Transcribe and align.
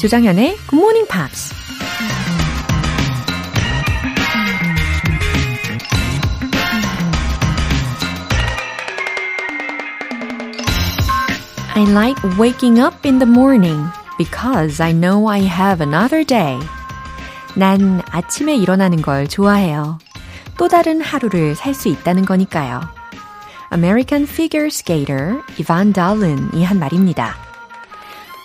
조장현의 0.00 0.56
Good 0.56 0.76
Morning 0.76 1.06
Pops. 1.06 1.52
I 11.74 11.84
like 11.92 12.16
waking 12.38 12.80
up 12.80 13.06
in 13.06 13.18
the 13.18 13.30
morning 13.30 13.84
because 14.16 14.82
I 14.82 14.92
know 14.94 15.28
I 15.28 15.40
have 15.40 15.84
another 15.86 16.24
day. 16.24 16.58
난 17.54 18.00
아침에 18.10 18.56
일어나는 18.56 19.02
걸 19.02 19.28
좋아해요. 19.28 19.98
또 20.56 20.68
다른 20.68 21.02
하루를 21.02 21.54
살 21.54 21.74
수 21.74 21.88
있다는 21.88 22.24
거니까요. 22.24 22.80
American 23.70 24.26
figure 24.26 24.68
skater 24.68 25.42
이반 25.58 25.92
달른이 25.92 26.64
한 26.64 26.78
말입니다. 26.78 27.49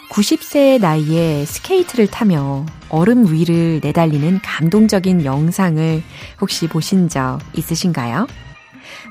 90세의 0.09 0.80
나이에 0.80 1.45
스케이트를 1.45 2.08
타며 2.08 2.66
얼음 2.90 3.32
위를 3.32 3.80
내달리는 3.84 4.40
감동적인 4.41 5.26
영상을 5.26 6.04
혹시 6.40 6.68
보신 6.68 7.09
적 7.09 7.40
있으신가요? 7.54 8.28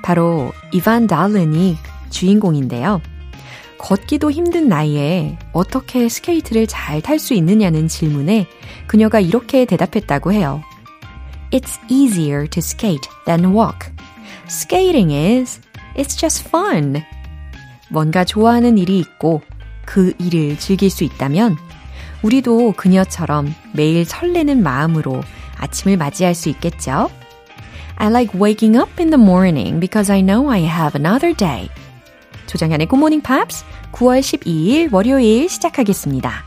바로 0.03 0.53
이반 0.73 1.07
달른이 1.07 1.77
주인공인데요. 2.11 3.01
걷기도 3.79 4.31
힘든 4.31 4.69
나이에 4.69 5.37
어떻게 5.53 6.09
스케이트를 6.09 6.67
잘 6.67 7.03
탈 7.03 7.19
수 7.19 7.35
있느냐는 7.35 7.89
질문에 7.89 8.47
그녀가 8.87 9.21
이렇게 9.21 9.65
대답했다고 9.67 10.33
해요. 10.33 10.63
It's 11.51 11.79
easier 11.89 12.49
to 12.49 12.59
skate 12.61 13.09
than 13.27 13.55
walk. 13.55 13.93
Skating 14.47 15.13
is, 15.13 15.61
it's 15.97 16.19
just 16.19 16.49
fun. 16.49 17.03
뭔가 17.91 18.25
좋아하는 18.25 18.79
일이 18.79 18.99
있고 18.99 19.43
그 19.85 20.13
일을 20.19 20.59
즐길 20.59 20.91
수 20.91 21.05
있다면 21.05 21.57
우리도 22.23 22.73
그녀처럼 22.77 23.55
매일 23.73 24.05
설레는 24.05 24.63
마음으로 24.63 25.23
아침을 25.59 25.97
맞이할 25.97 26.35
수 26.35 26.49
있겠죠? 26.49 27.11
I 27.97 28.09
like 28.09 28.41
waking 28.41 28.77
up 28.77 28.91
in 28.99 29.11
the 29.11 29.23
morning 29.23 29.79
because 29.79 30.11
I 30.11 30.21
know 30.21 30.51
I 30.51 30.63
have 30.65 30.99
another 30.99 31.35
day. 31.35 31.69
조정현의 32.47 32.89
Good 32.89 32.99
Morning 32.99 33.23
Pops 33.23 33.65
9월 33.93 34.21
12일 34.21 34.93
월요일 34.93 35.49
시작하겠습니다. 35.49 36.45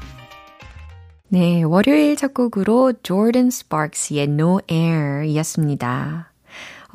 네, 1.30 1.64
월요일 1.64 2.16
첫 2.16 2.34
곡으로 2.34 2.94
조던 3.04 3.50
스파크스의 3.50 4.24
No 4.24 4.60
Air 4.70 5.26
이었습니다. 5.26 6.32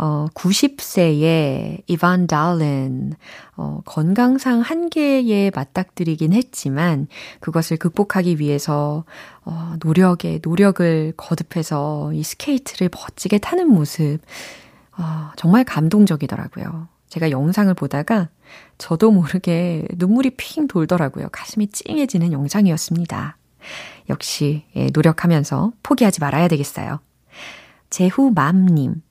어, 0.03 0.27
90세의 0.35 1.85
이반 1.87 2.27
달렌, 2.27 3.13
어, 3.57 3.83
건강상 3.85 4.59
한계에 4.59 5.53
맞닥뜨리긴 5.55 6.33
했지만, 6.33 7.07
그것을 7.39 7.77
극복하기 7.77 8.41
위해서, 8.41 9.05
어, 9.45 9.75
노력에 9.81 10.41
노력을 10.43 11.13
거듭해서 11.17 12.13
이 12.15 12.25
스케이트를 12.25 12.91
멋지게 12.93 13.39
타는 13.39 13.69
모습, 13.69 14.19
어, 14.99 15.31
정말 15.37 15.63
감동적이더라고요. 15.63 16.89
제가 17.09 17.31
영상을 17.31 17.73
보다가 17.73 18.29
저도 18.79 19.13
모르게 19.13 19.87
눈물이 19.99 20.31
핑 20.31 20.67
돌더라고요. 20.67 21.29
가슴이 21.31 21.69
찡해지는 21.69 22.33
영상이었습니다. 22.33 23.37
역시 24.11 24.65
예, 24.75 24.89
노력하면서 24.93 25.75
포기하지 25.85 26.19
말아야 26.21 26.49
되겠어요. 26.49 26.99
제후맘님. 27.91 29.03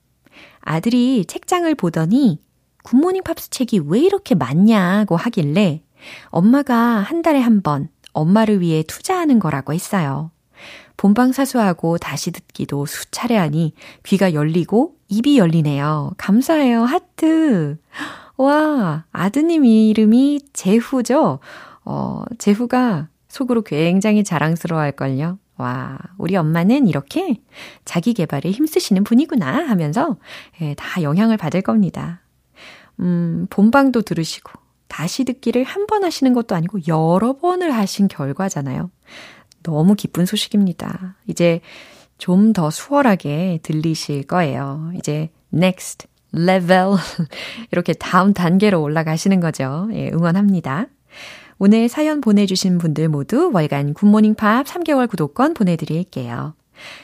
아들이 0.62 1.26
책장을 1.26 1.74
보더니 1.76 2.40
굿모닝 2.84 3.24
팝스 3.24 3.50
책이 3.50 3.82
왜 3.86 4.00
이렇게 4.00 4.36
많냐고 4.36 5.16
하길래 5.16 5.82
엄마가 6.30 6.76
한 6.76 7.22
달에 7.22 7.40
한 7.40 7.62
번 7.62 7.90
엄마를 8.14 8.60
위해 8.60 8.84
투자하는 8.84 9.40
거라고 9.40 9.74
했어요. 9.74 10.32
본방 10.98 11.32
사수하고 11.32 11.98
다시 11.98 12.32
듣기도 12.32 12.86
수차례 12.86 13.36
하니 13.38 13.74
귀가 14.04 14.34
열리고 14.34 14.96
입이 15.08 15.38
열리네요. 15.38 16.12
감사해요. 16.18 16.84
하트. 16.84 17.78
와, 18.38 19.06
아드님 19.12 19.66
이름이 19.66 20.42
제후죠? 20.54 21.40
어, 21.86 22.24
제후가 22.38 23.08
속으로 23.28 23.62
굉장히 23.62 24.24
자랑스러워 24.24 24.82
할걸요. 24.82 25.38
와, 25.62 25.98
우리 26.18 26.36
엄마는 26.36 26.88
이렇게 26.88 27.40
자기 27.86 28.14
개발에 28.14 28.52
힘쓰시는 28.52 29.04
분이구나 29.04 29.68
하면서 29.68 30.18
예, 30.62 30.74
다 30.76 31.02
영향을 31.02 31.38
받을 31.38 31.62
겁니다. 31.62 32.22
음, 33.00 33.48
본방도 33.50 34.02
들으시고 34.02 34.52
다시 34.88 35.24
듣기를 35.24 35.64
한 35.64 35.88
번 35.88 36.04
하시는 36.04 36.34
것도 36.34 36.56
아니고 36.56 36.80
여러 36.88 37.38
번을 37.38 37.72
하신 37.74 38.08
결과잖아요. 38.08 38.90
너무 39.64 39.96
기쁜 39.96 40.26
소식입니다. 40.26 41.16
이제 41.28 41.62
좀 42.18 42.54
더 42.54 42.70
수월하게 42.70 43.60
들리실 43.64 44.24
거예요. 44.28 44.92
이제 44.96 45.30
next 45.54 46.08
level 46.36 46.96
이렇게 47.72 47.94
다음 47.94 48.34
단계로 48.34 48.82
올라가시는 48.82 49.40
거죠. 49.40 49.90
예, 49.94 50.10
응원합니다. 50.14 50.88
오늘 51.64 51.90
사연 51.90 52.22
보내주신 52.22 52.80
분들 52.80 53.08
모두 53.08 53.52
월간 53.54 53.94
굿모닝 53.94 54.34
팝 54.34 54.66
3개월 54.66 55.08
구독권 55.08 55.54
보내드릴게요. 55.54 56.56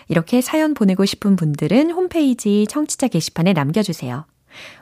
이렇게 0.07 0.41
사연 0.41 0.73
보내고 0.73 1.06
싶은 1.06 1.35
분들은 1.35 1.91
홈페이지 1.91 2.66
청취자 2.67 3.07
게시판에 3.09 3.53
남겨주세요. 3.53 4.25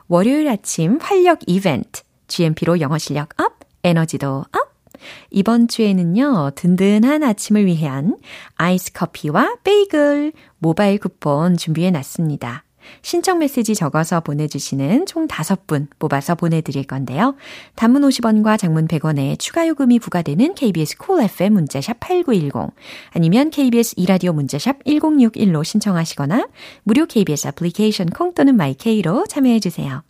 월요일 0.08 0.48
아침 0.48 0.98
활력 1.02 1.40
이벤트, 1.46 2.04
GMP로 2.30 2.80
영어 2.80 2.98
실력 2.98 3.38
up, 3.38 3.52
에너지도 3.84 4.46
up! 4.54 4.98
이번 5.30 5.68
주에는요, 5.68 6.52
든든한 6.56 7.24
아침을 7.24 7.66
위한 7.66 8.16
아이스 8.56 8.94
커피와 8.94 9.58
베이글, 9.66 10.32
모바일 10.58 11.00
쿠폰 11.00 11.58
준비해 11.58 11.92
놨습니다. 11.92 12.65
신청 13.02 13.40
메시지 13.40 13.76
적어서 13.76 14.20
보내주시는 14.20 15.06
총 15.06 15.28
5분 15.28 15.88
뽑아서 16.00 16.36
보내드릴 16.36 16.86
건데요. 16.86 17.36
단문 17.76 18.02
50원과 18.04 18.58
장문 18.58 18.88
100원에 18.88 19.38
추가 19.40 19.68
요금이 19.68 20.00
부과되는 20.00 20.56
KBS 20.56 21.06
cool 21.06 21.26
FM 21.26 21.54
문자샵 21.54 22.00
8910 22.00 22.74
아니면 23.12 23.50
KBS 23.50 23.96
이라디오 23.98 24.34
문자샵 24.34 24.84
1061로 24.84 25.64
신청하시거나 25.64 26.48
무료 26.84 27.06
KBS 27.06 27.48
애플리케이션 27.48 28.10
콩 28.10 28.34
또는 28.34 28.56
마이케이로 28.56 29.26
참여해주세요. 29.28 30.04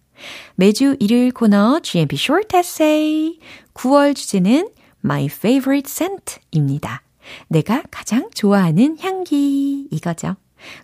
매주 0.55 0.95
일요일 0.99 1.31
코너 1.31 1.79
GMP 1.81 2.15
Short 2.15 2.55
Essay 2.57 3.39
9월 3.73 4.15
주제는 4.15 4.69
My 5.03 5.25
Favorite 5.25 5.89
Scent입니다. 5.89 7.03
내가 7.47 7.83
가장 7.91 8.29
좋아하는 8.33 8.97
향기 8.99 9.87
이거죠. 9.91 10.35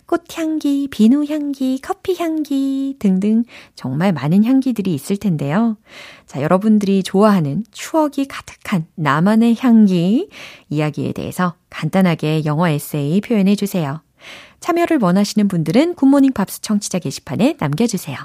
꽃향기, 0.06 0.88
비누향기, 0.90 1.80
커피향기 1.80 2.96
등등 2.98 3.44
정말 3.74 4.12
많은 4.12 4.44
향기들이 4.44 4.92
있을 4.94 5.16
텐데요. 5.16 5.76
자, 6.26 6.42
여러분들이 6.42 7.02
좋아하는 7.02 7.64
추억이 7.70 8.26
가득한 8.28 8.86
나만의 8.94 9.56
향기 9.58 10.28
이야기에 10.68 11.12
대해서 11.12 11.54
간단하게 11.70 12.44
영어 12.44 12.68
에세이 12.68 13.20
표현해 13.20 13.56
주세요. 13.56 14.02
참여를 14.60 14.98
원하시는 15.00 15.48
분들은 15.48 15.94
굿모닝 15.96 16.32
팝스 16.32 16.60
청취자 16.62 17.00
게시판에 17.00 17.56
남겨주세요. 17.58 18.16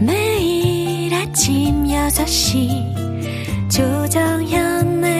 매일 0.00 1.14
아침 1.14 1.84
6시 1.84 3.00
조정현의 3.70 5.19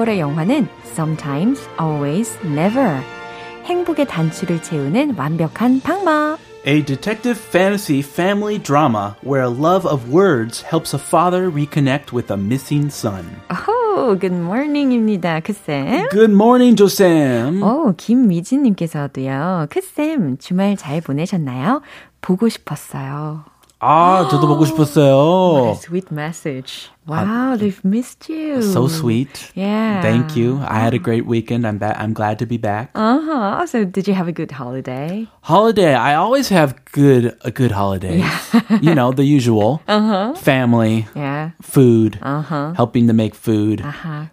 9월의 0.00 0.18
영화는 0.18 0.68
Sometimes, 0.84 1.68
Always, 1.80 2.38
Never. 2.44 3.00
행복의 3.64 4.06
단추를 4.06 4.62
채우는 4.62 5.14
완벽한 5.16 5.80
방법. 5.80 6.38
A 6.66 6.84
detective 6.84 7.38
fantasy 7.38 8.00
family 8.00 8.58
drama 8.58 9.16
where 9.24 9.42
a 9.44 9.50
love 9.50 9.86
of 9.86 10.12
words 10.12 10.62
helps 10.64 10.94
a 10.94 11.00
father 11.00 11.50
reconnect 11.50 12.12
with 12.12 12.30
a 12.30 12.36
missing 12.36 12.88
son. 12.90 13.24
Oh, 13.50 14.16
good 14.18 14.34
morning입니다, 14.34 15.40
크쌤. 15.40 16.08
Good 16.10 16.32
morning, 16.32 16.76
조쌤. 16.76 17.62
오, 17.62 17.94
김미진님께서도요. 17.96 19.66
크쌤, 19.70 20.38
주말 20.38 20.76
잘 20.76 21.00
보내셨나요? 21.00 21.82
보고 22.20 22.48
싶었어요. 22.48 23.44
아, 23.79 24.27
저도 24.31 24.47
보고 24.47 24.65
싶었어요. 24.65 25.13
What 25.13 25.69
a 25.69 25.75
sweet 25.75 26.11
message. 26.11 26.89
Wow, 27.05 27.55
they've 27.55 27.77
missed 27.85 28.29
you. 28.33 28.63
So 28.63 28.87
sweet. 28.87 29.51
Yeah. 29.53 30.01
Thank 30.01 30.35
you. 30.35 30.57
I 30.65 30.79
had 30.79 30.95
a 30.95 30.97
great 30.97 31.27
weekend. 31.27 31.67
I'm 31.67 31.77
ba- 31.77 31.93
I'm 31.99 32.13
glad 32.13 32.39
to 32.39 32.47
be 32.47 32.57
back. 32.57 32.89
Uh-huh. 32.95 33.61
So 33.67 33.83
did 33.85 34.07
you 34.07 34.15
have 34.15 34.27
a 34.27 34.31
good 34.31 34.49
holiday? 34.57 35.27
Holiday. 35.41 35.93
I 35.93 36.15
always 36.15 36.49
have 36.49 36.73
good 36.93 37.37
a 37.45 37.51
good 37.51 37.69
holiday. 37.71 38.23
you 38.81 38.95
know, 38.95 39.11
the 39.11 39.23
usual. 39.25 39.81
Uh-huh. 39.87 40.33
Family, 40.33 41.05
Yeah. 41.13 41.51
food, 41.61 42.17
Uh-huh. 42.23 42.73
helping 42.73 43.05
to 43.05 43.13
make 43.13 43.35
food, 43.35 43.83
아하. 43.85 44.31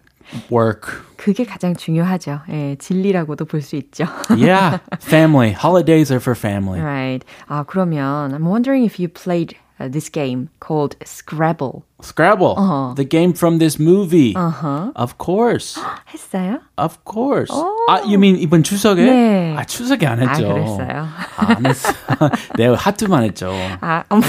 work. 0.49 0.89
그게 1.17 1.45
가장 1.45 1.75
중요하죠. 1.75 2.41
예, 2.49 2.75
진리라고도 2.79 3.45
볼 3.45 3.61
수 3.61 3.75
있죠. 3.77 4.05
Yeah, 4.29 4.79
family. 5.01 5.51
Holidays 5.53 6.11
are 6.11 6.19
for 6.19 6.35
family. 6.35 6.81
right. 6.81 7.23
아, 7.47 7.63
그러면 7.65 8.33
I'm 8.33 8.47
wondering 8.47 8.83
if 8.83 8.99
you 8.99 9.07
played 9.07 9.55
uh, 9.79 9.87
this 9.87 10.09
game 10.09 10.49
called 10.59 10.95
Scrabble. 11.05 11.83
Scrabble, 12.01 12.55
Uh-huh. 12.57 12.93
the 12.95 13.05
game 13.05 13.31
from 13.33 13.59
this 13.59 13.79
movie. 13.79 14.35
Uh-huh. 14.35 14.91
Of 14.95 15.17
course. 15.17 15.79
했어요? 16.13 16.59
Of 16.77 16.97
course. 17.05 17.51
아, 17.87 18.01
you 18.03 18.17
mean 18.17 18.35
이번 18.35 18.63
추석에? 18.63 19.05
네. 19.05 19.55
아, 19.57 19.63
추석에 19.63 20.05
안 20.05 20.19
아, 20.21 20.27
했죠. 20.33 20.47
그랬어요. 20.53 21.07
아, 21.37 21.55
안 21.55 21.65
했어. 21.65 21.93
네, 22.57 22.67
하트만 22.67 23.23
했죠. 23.23 23.51
아, 23.79 24.03
음, 24.11 24.21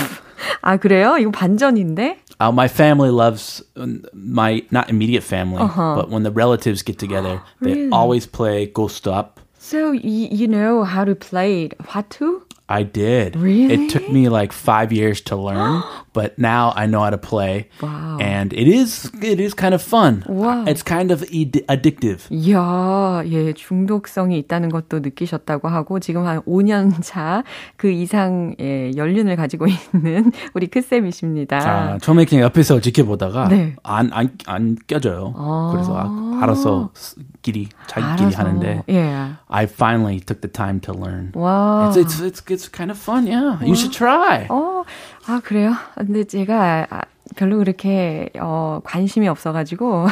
아, 0.63 0.77
그래요? 0.77 1.17
이거 1.19 1.31
반전인데? 1.33 2.19
Uh, 2.40 2.52
my 2.52 2.68
family 2.70 3.10
loves 3.10 3.62
um, 3.76 4.04
my 4.14 4.64
not 4.72 4.90
immediate 4.90 5.24
family, 5.24 5.62
Uh-huh. 5.62 5.96
but 5.96 6.10
when 6.10 6.24
the 6.24 6.32
relatives 6.32 6.82
get 6.82 6.98
together, 6.98 7.42
they 7.62 7.90
always 7.90 8.26
play 8.26 8.66
Ghost 8.66 9.08
Up. 9.08 9.40
So 9.60 9.92
y- 9.92 10.00
you 10.32 10.48
know 10.48 10.84
how 10.84 11.04
to 11.04 11.16
play 11.16 11.66
it. 11.66 11.78
화투? 11.80 12.42
I 12.70 12.84
did. 12.84 13.36
Really? 13.36 13.74
It 13.74 13.90
took 13.90 14.08
me 14.10 14.30
like 14.30 14.54
five 14.54 14.94
years 14.94 15.22
to 15.22 15.36
learn, 15.36 15.82
but 16.14 16.38
now 16.38 16.72
I 16.76 16.86
know 16.86 17.02
how 17.02 17.10
to 17.10 17.18
play. 17.18 17.68
Wow. 17.82 18.18
And 18.22 18.54
it 18.54 18.68
is 18.68 19.10
it 19.22 19.40
is 19.40 19.54
kind 19.54 19.74
of 19.74 19.82
fun. 19.82 20.24
Wow. 20.30 20.66
It's 20.66 20.84
kind 20.84 21.10
of 21.12 21.26
addictive. 21.68 22.30
이야, 22.30 23.24
예, 23.26 23.54
중독성이 23.54 24.38
있다는 24.40 24.70
것도 24.70 25.00
느끼셨다고 25.00 25.68
하고, 25.68 26.00
지금 26.00 26.26
한 26.26 26.42
5년 26.44 26.94
차 27.02 27.44
그 27.78 27.90
이상, 27.90 28.56
예, 28.60 28.92
연륜을 28.96 29.36
가지고 29.36 29.66
있는 29.68 30.32
우리 30.54 30.68
크쌤이십니다. 30.68 31.58
아, 31.58 31.98
처음에 32.00 32.26
그냥 32.26 32.44
옆에서 32.46 32.80
지켜보다가 32.80 33.48
네. 33.50 33.76
안, 33.84 34.12
안, 34.14 34.38
안 34.46 34.78
껴져요. 34.88 35.34
그래서 35.72 35.96
아, 35.98 36.40
알아서 36.42 36.92
끼리 37.42 37.70
자기끼리 37.88 38.36
알아서. 38.36 38.38
하는데 38.38 38.84
예. 38.90 39.32
I 39.48 39.64
finally 39.66 40.20
took 40.20 40.42
the 40.42 40.52
time 40.52 40.80
to 40.82 40.94
learn. 40.94 41.32
와. 41.34 41.90
It's, 41.90 41.98
it's, 41.98 42.20
it's, 42.20 42.44
it's 42.48 42.68
kind 42.68 42.92
of 42.92 43.00
fun, 43.00 43.28
yeah. 43.28 43.58
You 43.64 43.76
should 43.76 43.94
try. 43.94 44.48
어, 44.50 44.84
아, 45.28 45.42
그래요? 45.44 45.74
근데 45.96 46.24
제가 46.24 46.88
아, 46.90 47.02
별로 47.36 47.58
그렇게, 47.60 48.30
어, 48.40 48.82
관심이 48.84 49.28
없어 49.28 49.52
가지고, 49.52 50.08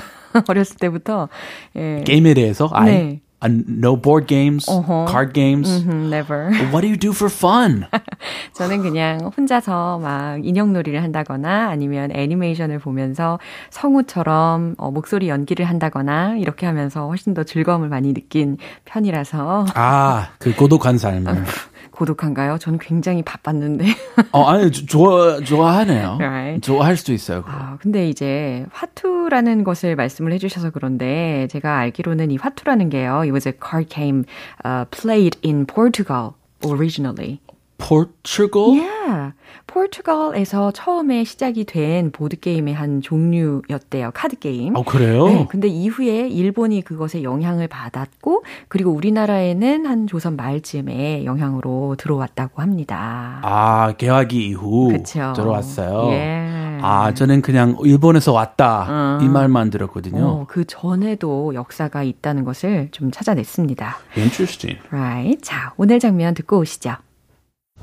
어렸을 0.47 0.77
때부터, 0.77 1.29
예. 1.75 2.03
게임에 2.05 2.33
대해서 2.33 2.69
I, 2.71 2.85
네. 2.85 3.21
Uh, 3.43 3.63
no 3.67 3.95
board 3.95 4.27
games, 4.27 4.65
어허. 4.69 5.05
card 5.07 5.33
games. 5.33 5.69
음, 5.85 6.09
never. 6.09 6.49
What 6.71 6.81
do 6.81 6.87
you 6.87 6.97
do 6.97 7.11
for 7.11 7.31
fun? 7.31 7.85
저는 8.53 8.81
그냥 8.81 9.31
혼자서 9.37 9.99
막 9.99 10.43
인형놀이를 10.43 11.03
한다거나 11.03 11.69
아니면 11.69 12.11
애니메이션을 12.11 12.79
보면서 12.79 13.39
성우처럼 13.69 14.75
어, 14.77 14.91
목소리 14.91 15.29
연기를 15.29 15.65
한다거나 15.65 16.35
이렇게 16.37 16.65
하면서 16.65 17.07
훨씬 17.07 17.33
더 17.33 17.43
즐거움을 17.43 17.89
많이 17.89 18.13
느낀 18.13 18.57
편이라서 18.85 19.67
아, 19.75 20.29
그 20.39 20.55
고독한 20.55 20.97
삶을. 20.97 21.43
고독한가요? 21.97 22.57
저는 22.59 22.79
굉장히 22.79 23.23
바빴는데. 23.23 23.85
어, 24.31 24.43
아니, 24.45 24.71
조- 24.71 24.85
좋아, 24.85 25.39
좋아하네요. 25.41 26.17
Right. 26.19 26.61
좋아할 26.61 26.95
수도 26.95 27.11
있어요. 27.13 27.41
그거. 27.43 27.51
아, 27.57 27.77
근데 27.81 28.07
이제 28.07 28.65
화투라는 28.71 29.63
것을 29.63 29.95
말씀을 29.95 30.31
해주셔서 30.33 30.69
그런데 30.69 31.47
제가 31.51 31.77
알기로는 31.79 32.31
이 32.31 32.37
화투라는 32.37 32.89
게요. 32.89 33.21
It 33.21 33.31
was 33.31 33.47
a 33.47 33.53
card 33.59 33.89
game 33.89 34.23
uh, 34.63 34.85
played 34.91 35.37
in 35.43 35.65
Portugal 35.65 36.33
originally. 36.63 37.39
Portugal? 37.79 38.73
Yeah. 38.75 39.31
포르투갈에서 39.67 40.71
처음에 40.71 41.23
시작이 41.23 41.65
된 41.65 42.11
보드게임의 42.11 42.73
한 42.73 43.01
종류였대요. 43.01 44.11
카드게임. 44.13 44.75
아, 44.75 44.81
그래요? 44.83 45.27
네, 45.27 45.47
근데 45.49 45.67
이후에 45.67 46.27
일본이 46.29 46.81
그것에 46.81 47.23
영향을 47.23 47.67
받았고, 47.67 48.43
그리고 48.69 48.91
우리나라에는 48.91 49.85
한 49.85 50.07
조선 50.07 50.35
말쯤에 50.35 51.25
영향으로 51.25 51.95
들어왔다고 51.97 52.61
합니다. 52.61 53.39
아, 53.43 53.93
개화기 53.97 54.47
이후 54.47 54.87
그쵸. 54.89 55.33
들어왔어요. 55.35 56.11
예. 56.13 56.79
아, 56.81 57.13
저는 57.13 57.41
그냥 57.41 57.75
일본에서 57.83 58.33
왔다. 58.33 59.19
이 59.21 59.27
말만 59.27 59.69
들었거든요. 59.69 60.25
어, 60.25 60.45
그 60.47 60.63
전에도 60.65 61.53
역사가 61.53 62.03
있다는 62.03 62.45
것을 62.45 62.89
좀 62.91 63.11
찾아냈습니다. 63.11 63.97
Interesting. 64.15 64.79
Right. 64.91 65.41
자, 65.41 65.73
오늘 65.77 65.99
장면 65.99 66.33
듣고 66.33 66.59
오시죠. 66.59 66.91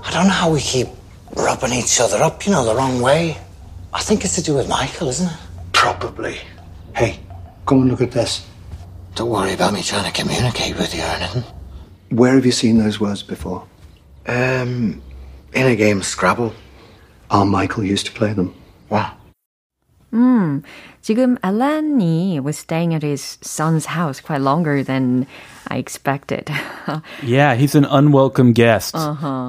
I 0.00 0.10
don't 0.12 0.24
know 0.24 0.32
how 0.32 0.54
we 0.54 0.60
keep 0.60 0.88
rubbing 1.36 1.72
each 1.72 2.00
other 2.00 2.22
up, 2.22 2.46
you 2.46 2.52
know, 2.52 2.64
the 2.64 2.74
wrong 2.74 3.00
way. 3.00 3.36
I 3.92 4.00
think 4.00 4.24
it's 4.24 4.34
to 4.36 4.42
do 4.42 4.54
with 4.54 4.68
Michael, 4.68 5.08
isn't 5.08 5.28
it? 5.28 5.38
Probably. 5.72 6.38
Hey, 6.94 7.20
come 7.66 7.82
and 7.82 7.90
look 7.90 8.00
at 8.00 8.12
this. 8.12 8.46
Don't 9.14 9.30
worry 9.30 9.52
about 9.52 9.72
me 9.72 9.82
trying 9.82 10.04
to 10.04 10.12
communicate 10.12 10.76
with 10.76 10.94
you 10.94 11.02
or 11.02 11.06
anything. 11.06 11.44
Where 12.10 12.34
have 12.34 12.44
you 12.44 12.52
seen 12.52 12.78
those 12.78 13.00
words 13.00 13.22
before? 13.22 13.66
Um, 14.26 15.02
in 15.52 15.66
a 15.66 15.76
game 15.76 15.98
of 15.98 16.06
Scrabble. 16.06 16.52
Our 17.30 17.44
Michael 17.44 17.84
used 17.84 18.06
to 18.06 18.12
play 18.12 18.32
them. 18.32 18.54
What? 18.88 19.12
음, 20.12 20.62
지금 21.03 21.37
알란이 21.41 22.39
was 22.43 22.57
staying 22.59 22.93
at 22.93 23.03
his 23.05 23.39
son's 23.41 23.85
house 23.85 24.19
quite 24.21 24.41
longer 24.41 24.83
than 24.83 25.25
I 25.71 25.77
expected. 25.77 26.49
Yeah, 27.23 27.53
he's 27.55 27.75
an 27.75 27.85
unwelcome 27.85 28.53
guest. 28.53 28.95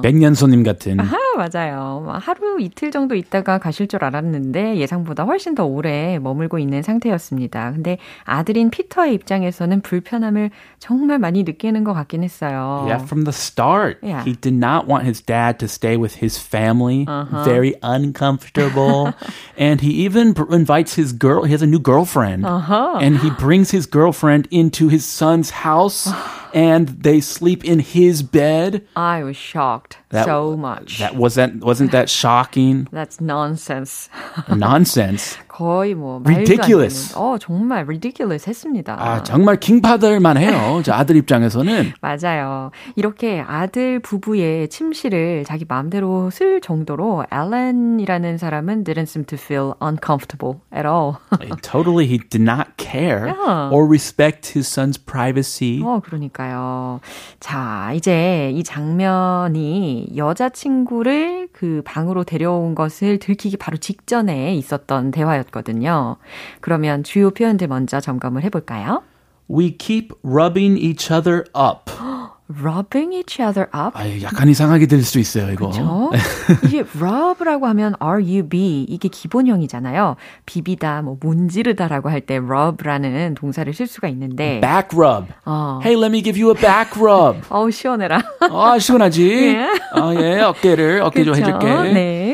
백년 0.03 0.35
손님 0.35 0.63
같은. 0.63 0.99
아, 0.99 1.09
맞아요. 1.37 2.05
하루 2.21 2.59
이틀 2.61 2.91
정도 2.91 3.15
있다가 3.15 3.57
가실 3.57 3.87
줄 3.87 4.03
알았는데 4.03 4.77
예상보다 4.77 5.23
훨씬 5.25 5.55
더 5.55 5.65
오래 5.65 6.19
머물고 6.19 6.59
있는 6.59 6.83
상태였습니다. 6.83 7.71
근데 7.73 7.97
아들인 8.23 8.69
피터의 8.69 9.15
입장에서는 9.15 9.81
불편함을 9.81 10.51
정말 10.79 11.17
많이 11.17 11.43
느끼는 11.43 11.83
것 11.83 11.93
같긴 11.93 12.23
했어요. 12.23 12.83
Yeah, 12.85 13.03
from 13.03 13.23
the 13.23 13.33
start, 13.33 13.97
Yeah. 14.03 14.23
he 14.23 14.35
did 14.35 14.53
not 14.55 14.85
want 14.87 15.05
his 15.05 15.21
dad 15.25 15.57
to 15.59 15.67
stay 15.67 15.97
with 15.97 16.21
his 16.21 16.37
family. 16.37 17.05
Very 17.45 17.73
uncomfortable. 17.81 19.13
and 19.57 19.81
he 19.81 20.05
even 20.05 20.33
br- 20.33 20.53
invites 20.53 20.93
his 20.95 21.11
girl, 21.13 21.43
he 21.46 21.52
has 21.52 21.62
a 21.62 21.66
new 21.66 21.78
girlfriend. 21.78 22.44
Uh-huh. 22.46 22.98
And 23.00 23.18
he 23.18 23.30
brings 23.30 23.70
his 23.70 23.86
girlfriend 23.86 24.48
into 24.50 24.88
his 24.88 25.04
son's 25.04 25.50
house 25.50 26.08
and 26.54 26.88
they 26.88 27.20
sleep 27.20 27.64
in 27.64 27.78
his 27.80 28.22
bed. 28.22 28.86
I 28.96 29.22
was 29.24 29.36
shocked 29.36 29.98
That- 30.10 30.26
so 30.26 30.56
much. 30.56 30.98
That 30.98 31.16
was 31.16 31.34
that 31.36 31.54
wasn't 31.56 31.92
that 31.92 32.08
shocking? 32.10 32.88
That's 32.92 33.20
nonsense. 33.20 34.08
Nonsense. 34.48 35.36
거의 35.56 35.94
뭐 35.94 36.18
말도 36.18 36.28
안 36.28 36.44
Ridiculous. 36.44 37.14
어, 37.16 37.38
정말 37.40 37.84
ridiculous 37.84 38.46
했습니다. 38.46 38.94
아, 38.98 39.22
정말 39.22 39.58
킹받을만 39.58 40.36
해요. 40.36 40.82
저 40.84 40.92
아들 40.92 41.16
입장에서는. 41.16 41.94
맞아요. 42.02 42.70
이렇게 42.94 43.40
아들 43.40 43.98
부부의 44.00 44.68
침실을 44.68 45.44
자기 45.46 45.64
마음대로 45.66 46.28
쓸 46.28 46.60
정도로 46.60 47.24
앨런이라는 47.32 48.36
사람은 48.36 48.84
didn't 48.84 49.08
seem 49.08 49.24
to 49.24 49.38
feel 49.40 49.72
uncomfortable 49.80 50.60
at 50.74 50.86
all. 50.86 51.14
totally 51.62 52.04
he 52.06 52.18
did 52.18 52.42
not 52.42 52.76
care 52.76 53.24
Yeah. 53.26 53.70
or 53.72 53.88
respect 53.88 54.52
his 54.54 54.68
son's 54.68 54.98
privacy. 55.02 55.80
어, 55.82 56.00
그러니까요. 56.04 57.00
자, 57.40 57.92
이제 57.94 58.50
이 58.54 58.62
장면이 58.62 60.08
여자친구를 60.16 61.48
그 61.52 61.80
방으로 61.86 62.24
데려온 62.24 62.74
것을 62.74 63.18
들키기 63.18 63.56
바로 63.56 63.78
직전에 63.78 64.54
있었던 64.56 65.12
대화였 65.12 65.45
거든요. 65.50 66.16
그러면 66.60 67.02
주요 67.02 67.30
표현들 67.30 67.68
먼저 67.68 68.00
점검을 68.00 68.42
해볼까요? 68.44 69.02
We 69.50 69.76
keep 69.78 70.12
rubbing 70.24 70.76
each 70.80 71.12
other 71.12 71.44
up. 71.56 71.90
rubbing 72.48 73.12
each 73.12 73.42
other 73.42 73.68
up. 73.74 73.90
아, 73.98 74.04
약간 74.22 74.48
이상하게 74.48 74.86
들릴 74.86 75.02
수 75.04 75.18
있어요, 75.18 75.50
이거. 75.52 75.68
그렇죠? 75.70 76.10
이게 76.66 76.84
rub라고 76.96 77.66
하면 77.66 77.94
rub 78.00 78.84
이게 78.88 79.08
기본형이잖아요. 79.08 80.14
비비다, 80.46 81.02
뭐 81.02 81.16
문지르다라고 81.20 82.08
할 82.08 82.20
때 82.26 82.36
rub라는 82.38 83.34
동사를 83.34 83.72
쓸 83.74 83.86
수가 83.86 84.06
있는데 84.08 84.60
back 84.60 84.96
rub. 84.96 85.26
어. 85.44 85.80
Hey, 85.82 85.96
let 86.00 86.10
me 86.10 86.22
give 86.22 86.40
you 86.40 86.52
a 86.52 86.60
back 86.60 86.90
rub. 87.00 87.40
어우 87.50 87.70
시원해라. 87.70 88.20
아, 88.40 88.78
시원하지? 88.78 89.28
예. 89.54 89.68
아, 89.94 90.14
예, 90.14 90.40
어깨를 90.40 91.02
어깨 91.02 91.24
좀 91.24 91.34
그렇죠? 91.34 91.56
해줄게. 91.56 91.92
네. 91.92 92.25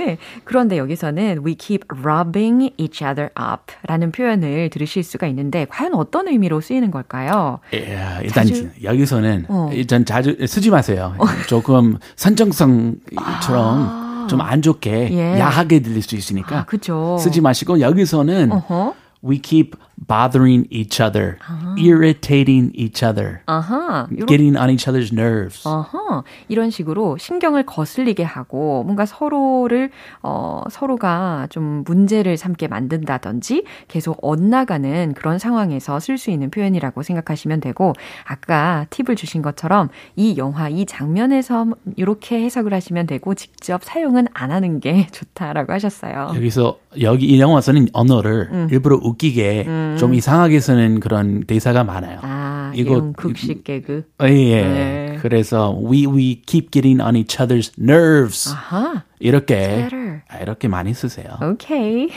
그런데 0.45 0.79
여기서는 0.79 1.43
we 1.45 1.55
keep 1.55 1.85
rubbing 2.01 2.73
each 2.77 3.05
other 3.05 3.31
up 3.39 3.75
라는 3.87 4.13
표현을 4.13 4.71
들으실 4.71 5.03
수가 5.03 5.27
있는데 5.29 5.67
과연 5.69 5.95
어떤 5.95 6.29
의미로 6.29 6.61
쓰이는 6.61 6.91
걸까요? 6.91 7.59
예, 7.75 7.99
일단 8.23 8.47
자주- 8.47 8.69
여기서는 8.83 9.47
어. 9.49 9.71
일단 9.73 10.05
자주 10.05 10.37
쓰지 10.47 10.71
마세요. 10.71 11.15
조금 11.49 11.99
선정성처럼 12.17 14.03
좀안 14.29 14.63
좋게 14.63 15.09
예. 15.13 15.39
야하게 15.39 15.81
들릴 15.81 16.03
수 16.03 16.15
있으니까 16.17 16.67
아. 16.69 17.19
쓰지 17.19 17.41
마시고 17.41 17.81
여기서는 17.81 18.53
어허. 18.53 18.95
we 19.25 19.39
keep 19.41 19.77
bothering 19.97 20.67
each 20.71 21.01
other, 21.01 21.37
irritating 21.79 22.73
each 22.75 23.03
other. 23.05 23.41
요런- 23.47 24.27
getting 24.27 24.57
on 24.59 24.71
each 24.71 24.89
other's 24.89 25.13
nerves. 25.13 25.67
어허, 25.67 26.25
이런 26.49 26.71
식으로 26.71 27.17
신경을 27.19 27.65
거슬리게 27.67 28.23
하고 28.23 28.83
뭔가 28.85 29.07
서로를 29.07 29.91
어, 30.23 30.63
서로가 30.71 31.47
좀 31.51 31.85
문제를 31.87 32.37
삼게 32.37 32.69
만든다든지 32.69 33.65
계속 33.89 34.19
엇나가는 34.23 35.15
그런 35.15 35.39
상황에서 35.39 36.01
쓸 36.01 36.19
수 36.19 36.31
있는 36.31 36.51
표현이라고 36.51 37.03
생각하시면 37.03 37.61
되고 37.61 37.93
아까 38.25 38.87
팁을 38.91 39.17
주신 39.17 39.43
것처럼 39.43 39.89
이 40.17 40.37
영화 40.37 40.69
이 40.69 40.87
장면에서 40.87 41.67
이렇게 41.97 42.43
해석을 42.43 42.73
하시면 42.75 43.07
되고 43.07 43.35
직접 43.35 43.85
사용은 43.85 44.27
안 44.33 44.51
하는 44.51 44.81
게 44.81 45.07
좋다라고 45.13 45.73
하셨어요. 45.73 46.33
여기서 46.35 46.79
여기 47.01 47.27
이 47.27 47.41
영화에서는 47.41 47.89
언어를 47.93 48.49
음. 48.53 48.69
일부러 48.71 48.97
웃기게 49.03 49.65
좀 49.99 50.15
이상하게 50.15 50.61
쓰는 50.61 51.01
그런 51.01 51.45
대사가 51.45 51.85
많아요. 51.85 52.19
아, 52.23 52.73
이거- 52.75 53.13
극식 53.17 53.65
개그. 53.65 54.05
예, 54.23 54.27
예. 54.29 54.63
네. 54.63 55.19
그래서 55.21 55.77
we 55.79 56.07
we 56.07 56.43
keep 56.47 56.71
getting 56.71 57.01
on 57.03 57.17
each 57.17 57.39
other's 57.39 57.73
nerves. 57.79 58.51
아하, 58.53 59.05
이렇게. 59.21 59.89
아, 60.29 60.39
이렇게 60.39 60.69
많이 60.69 60.95
쓰세요. 60.95 61.39
오케이. 61.43 62.09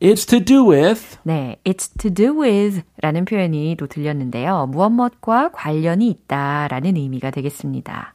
It's 0.00 0.28
to 0.28 0.38
do 0.44 0.70
with 0.70 1.18
네, 1.24 1.56
it's 1.64 1.90
to 1.98 2.08
do 2.12 2.40
with 2.40 2.82
라는 3.02 3.24
표현이 3.24 3.74
또 3.78 3.86
들렸는데요. 3.88 4.66
무엇 4.70 4.90
무엇과 4.90 5.50
관련이 5.52 6.08
있다 6.08 6.68
라는 6.68 6.96
의미가 6.96 7.30
되겠습니다. 7.32 8.12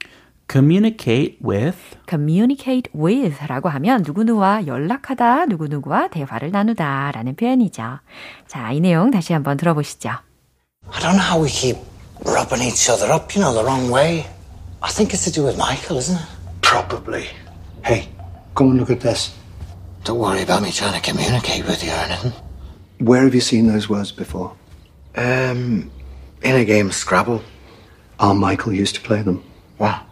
Communicate 0.48 1.38
with 1.44 1.78
communicate 2.08 2.90
with 2.96 3.46
라고 3.48 3.70
하면 3.70 4.04
누구누구와 4.06 4.68
연락하다, 4.68 5.46
누구누구와 5.48 6.10
대화를 6.10 6.52
나누다 6.52 7.12
라는 7.12 7.36
표현이죠. 7.36 8.00
자, 8.48 8.72
이 8.72 8.80
내용 8.80 9.12
다시 9.12 9.34
한번 9.34 9.58
들어보시죠. 9.58 10.10
I 10.92 11.00
don't 11.00 11.16
know 11.16 11.24
how 11.24 11.42
we 11.42 11.50
keep 11.50 11.78
rubbing 12.26 12.62
each 12.62 12.90
other 12.90 13.12
up, 13.12 13.36
you 13.36 13.42
know, 13.42 13.54
the 13.54 13.64
wrong 13.64 13.90
way. 13.92 14.26
I 14.82 14.90
think 14.92 15.14
it's 15.14 15.24
to 15.26 15.32
do 15.32 15.46
with 15.46 15.58
Michael, 15.58 15.98
isn't 15.98 16.18
it? 16.18 16.28
Probably. 16.62 17.28
Hey, 17.84 18.10
come 18.56 18.72
and 18.72 18.80
look 18.80 18.90
at 18.90 19.00
this. 19.00 19.36
Don't 20.04 20.20
worry 20.20 20.44
about 20.44 20.62
me 20.62 20.72
trying 20.72 20.94
to 20.94 21.02
communicate 21.02 21.66
with 21.66 21.84
you 21.84 21.92
or 21.92 22.04
anything. 22.04 22.34
Where 23.00 23.24
have 23.24 23.34
you 23.34 23.42
seen 23.42 23.68
those 23.68 23.90
words 23.90 24.12
before? 24.12 24.54
Um, 25.16 25.90
in 26.42 26.56
a 26.56 26.66
game 26.66 26.88
of 26.88 26.94
Scrabble. 26.94 27.42
Our 28.20 28.34
Michael 28.34 28.74
used 28.74 28.96
to 28.96 29.02
play 29.02 29.22
them. 29.22 29.44
What? 29.78 30.04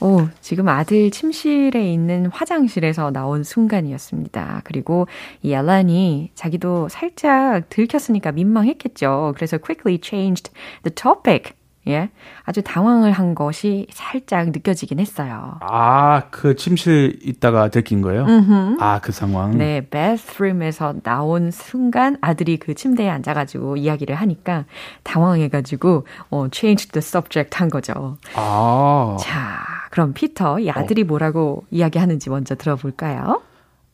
오, 0.00 0.28
지금 0.40 0.68
아들 0.68 1.10
침실에 1.10 1.92
있는 1.92 2.26
화장실에서 2.26 3.10
나온 3.10 3.44
순간이었습니다. 3.44 4.62
그리고 4.64 5.06
이 5.42 5.54
알란이 5.54 6.30
자기도 6.34 6.88
살짝 6.88 7.68
들켰으니까 7.68 8.32
민망했겠죠. 8.32 9.34
그래서 9.36 9.58
quickly 9.58 9.98
changed 10.02 10.52
the 10.82 10.94
topic. 10.94 11.52
예. 11.88 12.10
아주 12.44 12.62
당황을 12.62 13.12
한 13.12 13.34
것이 13.34 13.86
살짝 13.90 14.50
느껴지긴 14.50 15.00
했어요. 15.00 15.56
아, 15.60 16.24
그 16.30 16.54
침실 16.54 17.18
있다가 17.22 17.68
들킨 17.68 18.02
거예요? 18.02 18.26
아, 18.80 19.00
그 19.00 19.12
상황. 19.12 19.56
네, 19.56 19.80
bathroom에서 19.80 20.96
나온 21.02 21.50
순간 21.50 22.18
아들이 22.20 22.58
그 22.58 22.74
침대에 22.74 23.08
앉아가지고 23.08 23.78
이야기를 23.78 24.14
하니까 24.14 24.66
당황해가지고 25.04 26.06
어, 26.30 26.46
changed 26.52 26.92
the 26.92 27.02
subject 27.02 27.58
한 27.58 27.70
거죠. 27.70 28.18
아. 28.34 29.16
자, 29.18 29.64
그럼 29.90 30.12
피터, 30.14 30.60
이 30.60 30.70
아들이 30.70 31.04
뭐라고 31.04 31.64
이야기하는지 31.70 32.30
먼저 32.30 32.54
들어볼까요? 32.54 33.42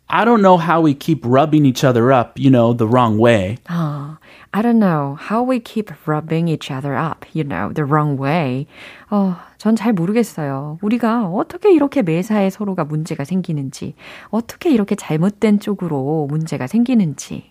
I 0.08 0.24
don't 0.24 0.40
know 0.40 0.56
how 0.56 0.80
we 0.80 0.94
keep 0.94 1.26
rubbing 1.26 1.66
each 1.66 1.84
other 1.84 2.12
up, 2.12 2.38
you 2.38 2.48
know, 2.48 2.72
the 2.76 2.86
wrong 2.88 3.18
way. 3.20 3.56
아, 3.66 4.18
I 4.52 4.62
don't 4.62 4.78
know 4.78 5.16
how 5.18 5.42
we 5.42 5.58
keep 5.58 5.92
rubbing 6.06 6.48
each 6.48 6.70
other 6.70 6.94
up, 6.96 7.26
you 7.34 7.42
know, 7.42 7.72
the 7.74 7.84
wrong 7.84 8.16
way. 8.22 8.66
어, 9.10 9.34
전 9.58 9.74
잘 9.74 9.92
모르겠어요. 9.92 10.78
우리가 10.80 11.24
어떻게 11.26 11.72
이렇게 11.72 12.02
매사에 12.02 12.50
서로가 12.50 12.84
문제가 12.84 13.24
생기는지, 13.24 13.94
어떻게 14.28 14.70
이렇게 14.70 14.94
잘못된 14.94 15.58
쪽으로 15.58 16.28
문제가 16.30 16.68
생기는지. 16.68 17.50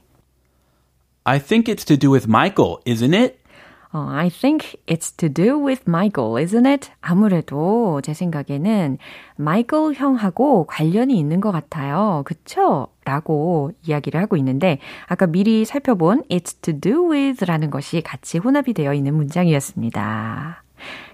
I 1.26 1.40
think 1.40 1.68
it's 1.68 1.84
to 1.88 1.98
do 1.98 2.10
with 2.10 2.26
Michael, 2.30 2.78
isn't 2.86 3.14
it? 3.14 3.38
어, 3.96 4.10
I 4.12 4.30
think 4.30 4.78
it's 4.88 5.16
to 5.16 5.30
do 5.30 5.58
with 5.58 5.84
Michael, 5.88 6.36
isn't 6.36 6.68
it? 6.68 6.90
아무래도 7.00 8.02
제 8.04 8.14
생각에는 8.14 8.98
마이클 9.38 9.94
형하고 9.94 10.66
관련이 10.66 11.18
있는 11.18 11.40
것 11.40 11.54
같아요. 11.54 12.24
그쵸? 12.26 12.88
라고 13.06 13.72
이야기를 13.84 14.20
하고 14.20 14.36
있는데 14.36 14.80
아까 15.08 15.28
미리 15.28 15.64
살펴본 15.64 16.24
it's 16.30 16.62
to 16.62 16.78
do 16.78 17.10
with 17.10 17.46
라는 17.46 17.70
것이 17.70 18.02
같이 18.02 18.38
혼합이 18.38 18.74
되어 18.74 18.94
있는 18.94 19.14
문장이었습니다. 19.14 20.64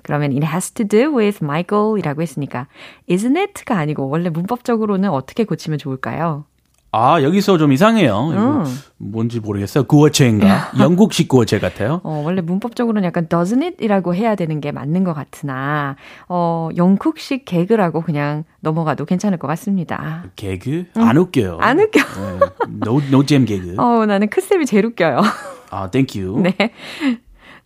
그러면 0.01 0.31
it 0.31 0.43
has 0.43 0.71
to 0.71 0.83
do 0.83 1.15
with 1.15 1.37
Michael 1.43 1.99
이라고 1.99 2.23
했으니까 2.23 2.65
isn't 3.07 3.37
it가 3.37 3.77
아니고 3.77 4.09
원래 4.09 4.29
문법적으로는 4.29 5.11
어떻게 5.11 5.43
고치면 5.43 5.77
좋을까요? 5.77 6.45
아, 6.93 7.21
여기서 7.23 7.57
좀 7.57 7.71
이상해요. 7.71 8.29
이거 8.33 8.63
뭔지 8.97 9.39
모르겠어요. 9.39 9.85
구어체인가? 9.85 10.71
영국식 10.79 11.29
구어체 11.29 11.57
같아요. 11.59 12.01
어, 12.03 12.21
원래 12.25 12.41
문법적으로는 12.41 13.05
약간 13.07 13.27
doesn't 13.27 13.63
it? 13.63 13.77
이라고 13.79 14.13
해야 14.13 14.35
되는 14.35 14.59
게 14.59 14.73
맞는 14.73 15.05
것 15.05 15.13
같으나, 15.13 15.95
어, 16.27 16.67
영국식 16.75 17.45
개그라고 17.45 18.01
그냥 18.01 18.43
넘어가도 18.59 19.05
괜찮을 19.05 19.37
것 19.37 19.47
같습니다. 19.47 20.25
개그? 20.35 20.87
안 20.95 21.17
웃겨요. 21.17 21.59
안 21.61 21.79
웃겨. 21.79 21.99
네. 22.01 22.39
노, 22.67 22.99
노잼 23.09 23.45
개그. 23.45 23.75
어, 23.77 24.05
나는 24.05 24.27
크쌤이 24.29 24.65
제일 24.65 24.85
웃겨요. 24.85 25.21
아, 25.69 25.89
thank 25.91 26.21
you. 26.21 26.41
네. 26.41 26.73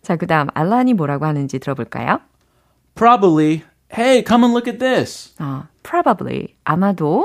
자, 0.02 0.14
그 0.14 0.28
다음, 0.28 0.46
알란이 0.54 0.94
뭐라고 0.94 1.24
하는지 1.24 1.58
들어볼까요? 1.58 2.20
Probably. 2.94 3.62
Hey, 3.92 4.22
come 4.24 4.44
and 4.44 4.54
look 4.54 4.68
at 4.72 4.78
this. 4.78 5.34
어, 5.40 5.64
probably. 5.82 6.54
아마도. 6.64 7.24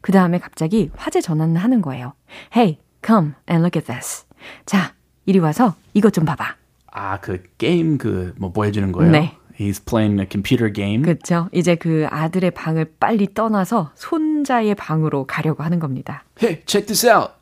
그 0.00 0.12
다음에 0.12 0.38
갑자기 0.38 0.90
화제 0.96 1.20
전환을 1.20 1.60
하는 1.62 1.82
거예요. 1.82 2.12
Hey, 2.56 2.78
come 3.04 3.32
and 3.50 3.62
look 3.62 3.78
at 3.78 3.86
this. 3.86 4.24
자, 4.66 4.94
이리 5.26 5.38
와서 5.38 5.74
이것 5.94 6.12
좀 6.12 6.24
봐봐. 6.24 6.56
아, 6.92 7.20
그 7.20 7.42
게임 7.58 7.98
그 7.98 8.34
뭐 8.38 8.52
보여주는 8.52 8.90
거예요? 8.92 9.10
네. 9.10 9.36
He's 9.58 9.84
playing 9.84 10.18
a 10.20 10.26
computer 10.30 10.72
game. 10.72 11.02
그쵸? 11.04 11.48
이제 11.52 11.74
그 11.74 12.06
아들의 12.10 12.50
방을 12.52 12.94
빨리 12.98 13.32
떠나서 13.32 13.92
손자의 13.94 14.74
방으로 14.74 15.26
가려고 15.26 15.62
하는 15.62 15.78
겁니다. 15.78 16.24
Hey, 16.42 16.62
check 16.66 16.86
this 16.86 17.06
out. 17.06 17.32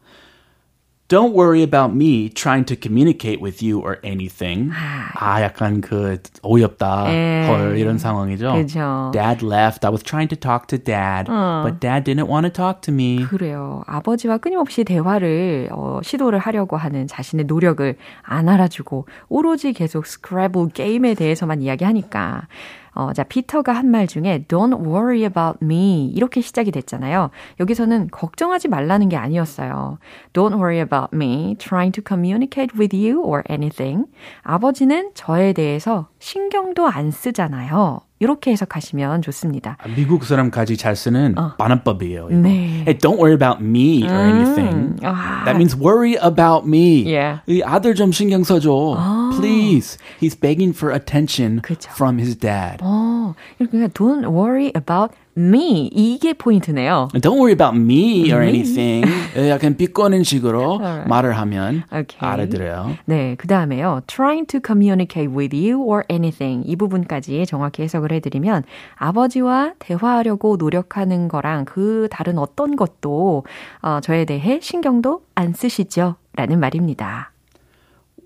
Don't 1.10 1.34
worry 1.34 1.64
about 1.64 1.92
me 1.92 2.28
trying 2.28 2.64
to 2.66 2.76
communicate 2.76 3.40
with 3.42 3.60
you 3.60 3.80
or 3.80 3.98
anything. 4.04 4.70
아, 4.72 5.42
약간 5.42 5.80
그 5.80 6.22
어이없다. 6.44 7.10
에. 7.10 7.48
헐 7.48 7.76
이런 7.76 7.98
상황이죠. 7.98 8.52
그죠. 8.52 9.10
Dad 9.12 9.44
left. 9.44 9.84
I 9.84 9.90
was 9.90 10.04
trying 10.04 10.28
to 10.28 10.38
talk 10.38 10.68
to 10.68 10.78
dad, 10.78 11.26
but 11.26 11.80
dad 11.80 12.04
didn't 12.04 12.28
want 12.28 12.46
to 12.46 12.52
talk 12.52 12.80
to 12.82 12.94
me. 12.94 13.24
그래요. 13.24 13.82
아버지와 13.88 14.38
끊임없이 14.38 14.84
대화를 14.84 15.70
어, 15.72 15.98
시도를 16.00 16.38
하려고 16.38 16.76
하는 16.76 17.08
자신의 17.08 17.46
노력을 17.46 17.96
안 18.22 18.48
알아주고 18.48 19.06
오로지 19.28 19.72
계속 19.72 20.06
스크래블 20.06 20.68
게임에 20.68 21.14
대해서만 21.14 21.60
이야기하니까 21.60 22.46
어, 22.92 23.12
자, 23.12 23.22
피터가 23.24 23.72
한 23.72 23.90
말 23.90 24.06
중에 24.06 24.44
don't 24.48 24.86
worry 24.86 25.22
about 25.24 25.58
me 25.62 26.06
이렇게 26.14 26.40
시작이 26.40 26.70
됐잖아요. 26.70 27.30
여기서는 27.58 28.08
걱정하지 28.10 28.68
말라는 28.68 29.08
게 29.08 29.16
아니었어요. 29.16 29.98
Don't 30.32 30.54
worry 30.54 30.78
about 30.78 31.08
me 31.14 31.56
trying 31.58 31.92
to 31.92 32.02
communicate 32.06 32.78
with 32.78 32.94
you 32.96 33.20
or 33.22 33.42
anything. 33.50 34.06
아버지는 34.42 35.10
저에 35.14 35.52
대해서 35.52 36.08
신경도 36.20 36.86
안 36.86 37.10
쓰잖아요. 37.10 38.00
이렇게 38.20 38.52
해석하시면 38.52 39.22
좋습니다. 39.22 39.78
아, 39.80 39.88
미국 39.88 40.24
사람까지 40.24 40.76
잘 40.76 40.94
쓰는 40.94 41.34
반환법이에요. 41.58 42.28
이거. 42.30 42.38
네. 42.38 42.84
Hey, 42.84 42.98
don't 42.98 43.18
worry 43.18 43.32
about 43.32 43.64
me 43.64 44.04
or 44.04 44.14
anything. 44.14 45.00
아. 45.02 45.44
That 45.46 45.56
means 45.56 45.74
worry 45.74 46.16
about 46.16 46.68
me. 46.68 47.02
Yeah. 47.10 47.40
이 47.46 47.62
아들 47.62 47.94
좀 47.94 48.12
신경 48.12 48.44
써줘. 48.44 49.30
please. 49.40 49.96
He's 50.20 50.38
begging 50.38 50.74
for 50.76 50.92
attention 50.94 51.62
그쵸. 51.62 51.88
from 51.92 52.18
his 52.18 52.36
dad. 52.36 52.80
어, 52.82 53.34
그러니까 53.58 53.88
don't 53.88 54.28
worry 54.28 54.70
about 54.76 55.14
me 55.36 55.88
이게 55.92 56.32
포인트네요. 56.32 57.08
Don't 57.14 57.38
worry 57.38 57.52
about 57.52 57.76
me 57.76 58.32
or 58.32 58.42
anything. 58.42 59.06
약간 59.48 59.76
비꼬는 59.76 60.22
식으로 60.24 60.78
right. 60.82 61.08
말을 61.08 61.36
하면 61.38 61.84
okay. 61.92 62.18
알아들어요. 62.18 62.96
네, 63.04 63.34
그 63.36 63.46
다음에요. 63.46 64.02
Trying 64.06 64.46
to 64.48 64.60
communicate 64.64 65.30
with 65.32 65.54
you 65.56 65.82
or 65.82 66.04
anything 66.10 66.62
이 66.66 66.76
부분까지 66.76 67.46
정확히 67.46 67.82
해석을 67.82 68.12
해드리면 68.12 68.64
아버지와 68.96 69.74
대화하려고 69.78 70.56
노력하는 70.56 71.28
거랑 71.28 71.64
그 71.64 72.08
다른 72.10 72.38
어떤 72.38 72.76
것도 72.76 73.44
어, 73.82 74.00
저에 74.02 74.24
대해 74.24 74.58
신경도 74.60 75.22
안 75.34 75.52
쓰시죠? 75.52 76.16
라는 76.34 76.60
말입니다. 76.60 77.32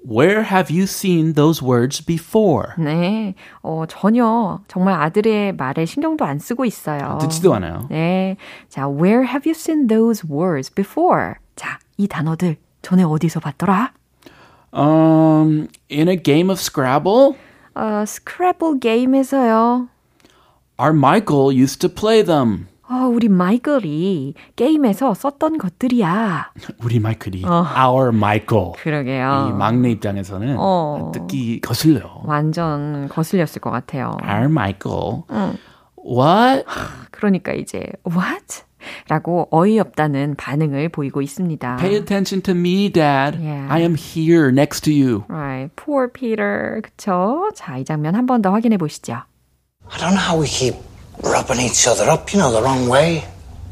Where 0.04 0.44
have 0.44 0.72
you 0.72 0.84
seen 0.88 1.34
those 1.34 1.62
words 1.62 2.02
before? 2.04 2.74
네, 2.78 3.36
어, 3.62 3.86
전혀 3.88 4.60
정말 4.68 5.00
아들의 5.02 5.56
말에 5.56 5.86
신경도 5.86 6.26
안 6.26 6.40
쓰고 6.40 6.66
있어요. 6.66 7.18
듣지도 7.22 7.54
않아요. 7.56 7.88
네, 7.90 8.38
자, 8.70 8.88
where 8.88 9.24
have 9.24 9.44
you 9.46 9.52
seen 9.52 9.88
those 9.88 10.24
words 10.28 10.74
before? 10.74 11.36
자, 11.56 11.80
이 11.98 12.08
단어들 12.08 12.58
전에 12.82 13.04
어디서 13.04 13.40
봤더라? 13.42 13.92
Um, 14.72 15.68
in 15.92 16.08
a 16.08 16.16
game 16.16 16.50
of 16.50 16.60
Scrabble? 16.60 17.36
어, 17.76 18.04
스크래블 18.06 18.80
게임에서요. 18.80 19.90
Our 20.80 20.94
Michael 20.94 21.52
used 21.52 21.82
to 21.82 21.90
play 21.90 22.24
them. 22.24 22.68
어, 22.89 23.07
우리 23.11 23.29
마이클이 23.29 24.35
게임에서 24.57 25.15
썼던 25.15 25.57
것들이야. 25.59 26.53
우리 26.83 27.01
마이클이 27.01 27.45
어. 27.47 27.65
our 27.77 28.09
Michael. 28.15 28.73
그러게요. 28.79 29.49
이 29.49 29.53
막내 29.57 29.91
입장에서는 29.93 30.57
어. 30.59 31.11
듣기 31.15 31.61
거슬려. 31.61 32.21
완전 32.25 33.09
거슬렸을 33.09 33.61
것 33.63 33.71
같아요. 33.71 34.17
our 34.23 34.45
Michael. 34.45 35.23
응. 35.31 35.57
What? 36.07 36.67
그러니까 37.11 37.53
이제 37.55 37.87
what? 38.07 38.65
라고 39.09 39.49
어이없다는 39.51 40.35
반응을 40.37 40.91
보이고 40.91 41.23
있습니다. 41.23 41.77
Pay 41.77 41.97
attention 41.97 42.43
to 42.43 42.53
me, 42.55 42.91
Dad. 42.93 43.39
Yeah. 43.43 43.67
I 43.73 43.81
am 43.81 43.97
here 43.97 44.51
next 44.51 44.83
to 44.85 44.93
you. 44.93 45.25
Right. 45.29 45.75
Poor 45.75 46.07
Peter. 46.13 46.83
그쵸? 46.83 47.51
자, 47.55 47.79
이 47.79 47.85
장면 47.87 48.15
한 48.15 48.27
번 48.27 48.43
더 48.43 48.53
확인해 48.53 48.77
보시죠. 48.77 49.15
I 49.91 49.99
don't 49.99 50.13
know 50.13 50.21
how 50.21 50.39
we 50.39 50.47
keep 50.47 50.75
rubbing 51.23 51.61
each 51.61 51.87
other 51.87 52.05
up, 52.05 52.33
you 52.33 52.39
know, 52.39 52.53
the 52.53 52.63
wrong 52.63 52.89
way. 52.89 53.25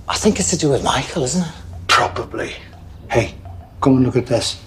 I 0.08 0.16
think 0.16 0.38
it's 0.38 0.50
to 0.50 0.58
do 0.58 0.70
with 0.70 0.84
Michael, 0.84 1.24
isn't 1.24 1.42
it? 1.42 1.54
Probably. 1.88 2.52
Hey, 3.10 3.34
come 3.80 3.96
and 3.96 4.06
look 4.06 4.16
at 4.16 4.26
this. 4.26 4.62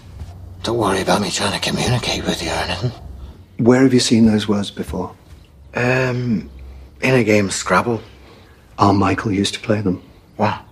Don't 0.63 0.77
worry 0.77 1.01
about 1.01 1.22
me 1.22 1.29
trying 1.29 1.53
to 1.53 1.60
communicate 1.60 2.25
with 2.25 2.41
you 2.41 2.50
or 2.50 2.53
anything. 2.53 2.91
Where 3.58 3.84
have 3.84 3.94
you 3.94 4.00
seen 4.00 4.25
those 4.25 4.48
words 4.48 4.72
before? 4.72 5.15
Um, 5.75 6.50
in 7.01 7.13
a 7.13 7.24
game 7.24 7.46
of 7.46 7.53
Scrabble. 7.53 8.01
Our 8.77 8.94
Michael 8.94 9.32
used 9.32 9.53
to 9.53 9.60
play 9.60 9.82
them. 9.82 10.01
What? 10.38 10.64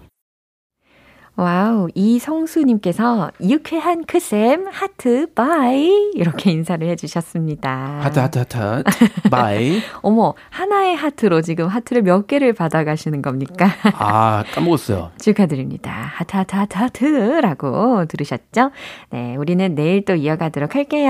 와우, 1.35 1.87
이성수님께서 1.95 3.31
유쾌한 3.41 4.05
크쌤 4.05 4.67
하트 4.71 5.25
바이 5.33 6.11
이렇게 6.13 6.51
인사를 6.51 6.87
해주셨습니다. 6.89 7.99
하트 8.01 8.19
하트 8.19 8.37
하트 8.37 8.83
바이. 9.31 9.79
어머 10.03 10.35
하나의 10.51 10.95
하트로 10.95 11.41
지금 11.41 11.67
하트를 11.67 12.03
몇 12.03 12.27
개를 12.27 12.53
받아가시는 12.53 13.23
겁니까? 13.23 13.67
아 13.95 14.43
까먹었어요. 14.53 15.09
축하드립니다. 15.19 15.91
하트 15.91 16.37
하트 16.37 16.55
하트 16.55 16.77
하트라고 16.77 18.05
들으셨죠? 18.05 18.69
네, 19.09 19.35
우리는 19.35 19.73
내일 19.73 20.05
또 20.05 20.13
이어가도록 20.13 20.75
할게요. 20.75 21.09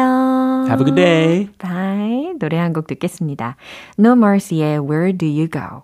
Have 0.68 0.80
a 0.82 0.86
good 0.86 0.96
day. 0.96 1.50
Bye. 1.60 2.34
노래 2.40 2.58
한 2.58 2.72
곡 2.74 2.88
듣겠습니다. 2.88 3.56
No 4.00 4.14
Mercy의 4.14 4.80
Where 4.80 5.16
Do 5.18 5.28
You 5.28 5.48
Go? 5.50 5.84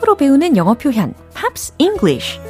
팝으로 0.00 0.16
배우는 0.16 0.56
영어 0.56 0.74
표현 0.74 1.14
Pops 1.34 1.74
English. 1.78 2.40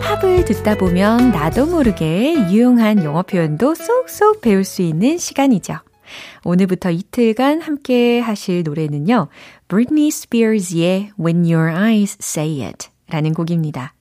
팝을 0.00 0.44
듣다 0.44 0.76
보면 0.76 1.30
나도 1.30 1.66
모르게 1.66 2.34
유용한 2.50 3.02
영어 3.02 3.22
표현도 3.22 3.74
쏙쏙 3.74 4.40
배울 4.40 4.64
수 4.64 4.82
있는 4.82 5.18
시간이죠. 5.18 5.74
오늘부터 6.44 6.90
이틀간 6.90 7.62
함께 7.62 8.20
하실 8.20 8.62
노래는요. 8.62 9.28
Britney 9.68 10.08
Spears의 10.08 11.12
When 11.18 11.44
Your 11.50 11.72
Eyes 11.72 12.18
Say 12.20 12.62
It 12.62 12.88
라는 13.08 13.32
곡입니다. 13.32 13.94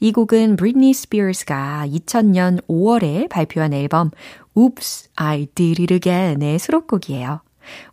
이 0.00 0.12
곡은 0.12 0.56
브리트니 0.56 0.94
스피어스가 0.94 1.86
2000년 1.88 2.66
5월에 2.66 3.28
발표한 3.28 3.72
앨범 3.72 4.10
Oops, 4.54 5.10
I 5.16 5.46
Did 5.54 5.82
It 5.82 5.94
Again의 5.94 6.58
수록곡이에요. 6.58 7.40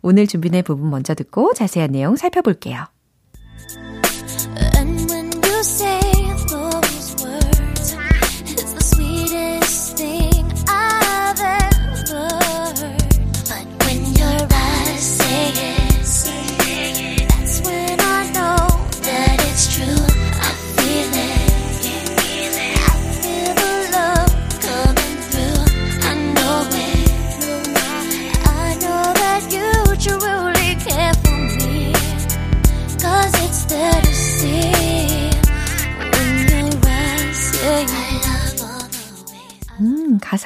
오늘 0.02 0.26
준비된 0.26 0.64
부분 0.64 0.90
먼저 0.90 1.14
듣고 1.14 1.52
자세한 1.54 1.92
내용 1.92 2.16
살펴볼게요. 2.16 2.86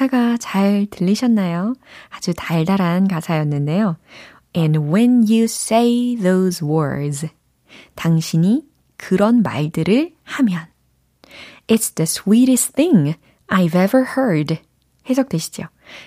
가사가 0.01 0.37
잘 0.37 0.87
들리셨나요? 0.89 1.75
아주 2.09 2.33
달달한 2.35 3.07
가사였는데요. 3.07 3.97
And 4.55 4.79
when 4.79 5.23
you 5.29 5.43
say 5.43 6.15
those 6.15 6.65
words, 6.65 7.27
당신이 7.95 8.65
그런 8.97 9.43
말들을 9.43 10.13
하면 10.23 10.65
It's 11.67 11.93
the 11.93 12.03
sweetest 12.03 12.73
thing 12.73 13.15
I've 13.47 13.75
ever 13.75 14.05
heard. 14.17 14.59
해석되시죠? 15.09 15.65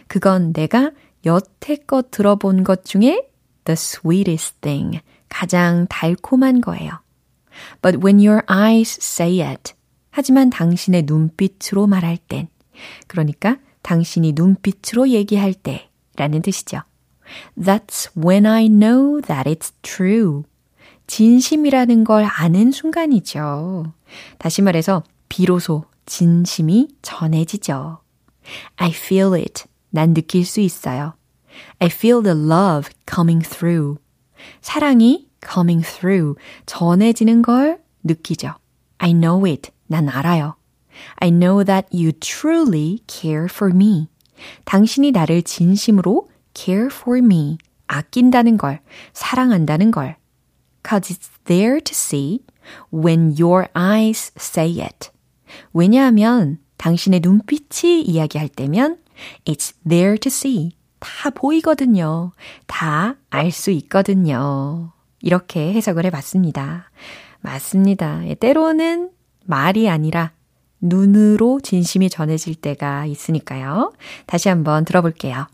그건 0.09 0.53
내가 0.53 0.91
여태껏 1.25 2.11
들어본 2.11 2.65
것 2.65 2.85
중에 2.85 3.29
the 3.65 3.75
sweetest 3.75 4.57
thing, 4.61 5.01
가장 5.29 5.87
달콤한 5.89 6.61
거예요. 6.61 7.01
But 7.81 8.05
when 8.05 8.19
your 8.19 8.43
eyes 8.51 8.99
say 9.01 9.41
it, 9.41 9.75
하지만 10.11 10.51
당신의 10.51 11.05
눈빛으로 11.07 11.87
말할 11.87 12.17
땐, 12.17 12.49
그러니까 13.07 13.57
당신이 13.85 14.33
눈빛으로 14.33 15.11
얘기할 15.11 15.55
때 15.55 15.89
라는 16.17 16.43
뜻이죠. 16.43 16.81
That's 17.57 18.11
when 18.17 18.47
I 18.47 18.69
know 18.69 19.21
that 19.23 19.49
it's 19.49 19.73
true. 19.83 20.43
진심이라는 21.07 22.05
걸 22.05 22.25
아는 22.25 22.73
순간이죠. 22.73 23.93
다시 24.39 24.63
말해서 24.63 25.05
비로소 25.29 25.85
진심이 26.07 26.89
전해지죠. 27.03 28.01
I 28.77 28.91
feel 28.91 29.35
it. 29.35 29.65
난 29.91 30.15
느낄 30.15 30.45
수 30.45 30.61
있어요. 30.61 31.15
I 31.79 31.89
feel 31.89 32.23
the 32.23 32.37
love 32.37 32.91
coming 33.09 33.47
through. 33.47 33.99
사랑이 34.61 35.29
coming 35.47 35.87
through. 35.87 36.39
전해지는 36.67 37.43
걸 37.43 37.83
느끼죠. 38.03 38.55
I 38.99 39.13
know 39.13 39.47
it. 39.47 39.71
난 39.87 40.09
알아요. 40.09 40.57
I 41.21 41.31
know 41.31 41.65
that 41.65 41.89
you 41.93 42.13
truly 42.13 43.01
care 43.09 43.47
for 43.51 43.75
me. 43.75 44.09
당신이 44.65 45.13
나를 45.13 45.43
진심으로 45.43 46.29
care 46.55 46.89
for 46.91 47.19
me, 47.19 47.59
아낀다는 47.87 48.57
걸, 48.57 48.81
사랑한다는 49.13 49.91
걸. 49.91 50.17
Cause 50.87 51.15
it's 51.15 51.31
there 51.45 51.81
to 51.81 51.93
see 51.93 52.41
when 52.93 53.35
your 53.39 53.69
eyes 53.77 54.33
say 54.39 54.81
it. 54.81 55.11
왜냐하면 55.73 56.59
당신의 56.77 57.21
눈빛이 57.21 58.03
이야기할 58.03 58.49
때면 58.49 58.99
it's 59.45 59.75
there 59.89 60.19
to 60.19 60.29
see. 60.29 60.73
다 61.01 61.31
보이거든요. 61.31 62.33
다 62.67 63.17
알 63.31 63.51
수 63.51 63.71
있거든요. 63.71 64.93
이렇게 65.21 65.73
해석을 65.73 66.05
해봤습니다. 66.07 66.91
맞습니다. 67.41 68.27
예, 68.29 68.35
때로는 68.35 69.11
말이 69.45 69.89
아니라 69.89 70.33
눈으로 70.85 71.61
진심이 71.61 72.11
전해질 72.11 72.57
때가 72.57 73.07
있으니까요. 73.07 73.93
다시 74.27 74.49
한번 74.49 74.85
들어볼게요. 74.85 75.47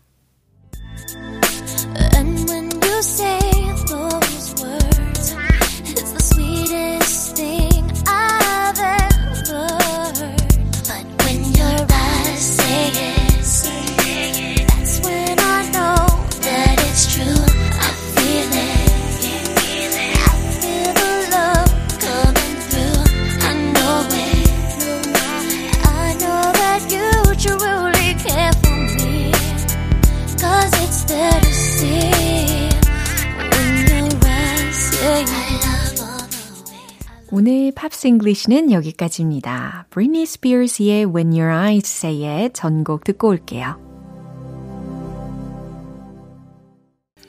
Pops 37.91 38.07
English는 38.07 38.71
여기까지입니다. 38.71 39.85
Britney 39.89 40.23
Spears의 40.23 41.05
When 41.05 41.33
Your 41.33 41.51
Eyes 41.53 41.91
Say 41.91 42.25
It 42.25 42.53
전곡 42.53 43.03
듣고 43.03 43.27
올게요. 43.27 43.77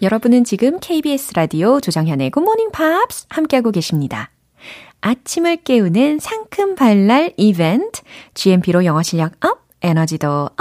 여러분은 0.00 0.44
지금 0.44 0.78
KBS 0.80 1.34
라디오 1.34 1.80
조정현의 1.80 2.30
Good 2.30 2.44
Morning 2.44 2.70
Pops 2.72 3.26
함께하고 3.28 3.72
계십니다. 3.72 4.30
아침을 5.00 5.56
깨우는 5.58 6.20
상큼 6.20 6.76
발랄 6.76 7.32
이벤트 7.36 8.02
GMP로 8.34 8.84
영어 8.84 9.02
실력 9.02 9.32
up, 9.44 9.66
에너지도 9.82 10.28
up! 10.28 10.58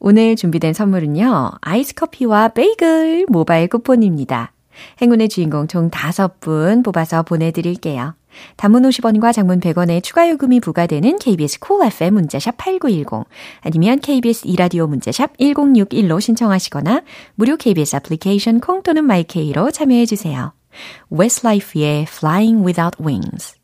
오늘 0.00 0.34
준비된 0.34 0.72
선물은요. 0.72 1.52
아이스 1.60 1.94
커피와 1.94 2.48
베이글 2.48 3.26
모바일 3.28 3.68
쿠폰입니다. 3.68 4.52
행운의 5.00 5.28
주인공 5.28 5.66
총 5.66 5.90
5분 5.90 6.84
뽑아서 6.84 7.22
보내드릴게요. 7.22 8.14
단문 8.56 8.82
50원과 8.82 9.32
장문 9.32 9.60
100원의 9.60 10.02
추가 10.02 10.28
요금이 10.28 10.60
부과되는 10.60 11.18
KBS 11.18 11.60
콜 11.60 11.78
cool 11.78 11.92
FM 11.92 12.14
문자샵 12.14 12.56
8910 12.56 13.26
아니면 13.60 13.98
KBS 14.00 14.46
이라디오 14.46 14.86
문자샵 14.86 15.36
1061로 15.38 16.20
신청하시거나 16.20 17.02
무료 17.34 17.56
KBS 17.56 17.96
애플리케이션 17.96 18.60
콩 18.60 18.82
또는 18.82 19.04
마이케이로 19.04 19.70
참여해 19.70 20.06
주세요. 20.06 20.52
Westlife의 21.10 22.02
Flying 22.02 22.64
Without 22.64 23.02
Wings 23.02 23.59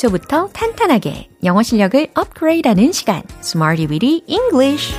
기초부터 0.00 0.48
탄탄하게 0.48 1.28
영어 1.44 1.62
실력을 1.62 2.08
업그레이드하는 2.14 2.90
시간 2.92 3.22
Smarty 3.40 3.86
Weedy 3.86 4.22
English 4.26 4.94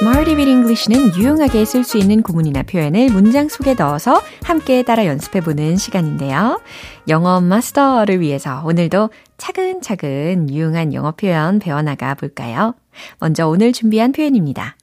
Smarty 0.00 0.34
Weedy 0.34 0.50
English는 0.50 1.14
유용하게 1.16 1.64
쓸 1.64 1.84
수 1.84 1.98
있는 1.98 2.22
구문이나 2.22 2.64
표현을 2.64 3.10
문장 3.10 3.48
속에 3.48 3.74
넣어서 3.74 4.20
함께 4.42 4.82
따라 4.82 5.06
연습해 5.06 5.40
보는 5.40 5.76
시간인데요. 5.76 6.60
영어 7.08 7.40
마스터를 7.40 8.20
위해서 8.20 8.62
오늘도 8.64 9.10
차근차근 9.38 10.50
유용한 10.50 10.92
영어 10.94 11.12
표현 11.12 11.60
배워나가 11.60 12.14
볼까요? 12.14 12.74
먼저 13.20 13.46
오늘 13.46 13.72
준비한 13.72 14.10
표현입니다. 14.10 14.74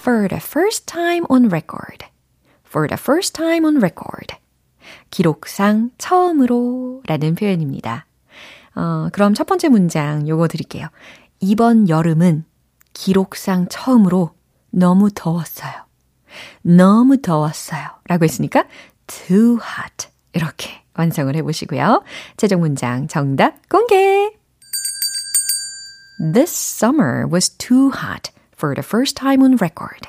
For 0.00 0.28
the 0.28 0.40
first 0.40 0.86
time 0.86 1.24
on 1.28 1.48
record. 1.48 2.10
for 2.70 2.86
the 2.86 2.96
first 2.96 3.34
time 3.34 3.64
on 3.66 3.76
record. 3.78 4.36
기록상 5.10 5.90
처음으로 5.98 7.02
라는 7.06 7.34
표현입니다. 7.34 8.06
어, 8.76 9.08
그럼 9.12 9.34
첫 9.34 9.46
번째 9.46 9.68
문장 9.68 10.26
요거 10.28 10.48
드릴게요. 10.48 10.86
이번 11.40 11.88
여름은 11.88 12.44
기록상 12.92 13.66
처음으로 13.68 14.30
너무 14.70 15.10
더웠어요. 15.12 15.72
너무 16.62 17.20
더웠어요. 17.20 17.88
라고 18.06 18.24
했으니까 18.24 18.66
too 19.08 19.58
hot. 19.58 20.08
이렇게 20.32 20.82
완성을 20.94 21.34
해보시고요. 21.34 22.04
최종 22.36 22.60
문장 22.60 23.08
정답 23.08 23.68
공개! 23.68 24.30
This 26.32 26.52
summer 26.52 27.26
was 27.26 27.50
too 27.56 27.90
hot. 27.90 28.30
For 28.60 28.74
the 28.74 28.84
first 28.86 29.16
time 29.16 29.42
on 29.42 29.54
record. 29.54 30.08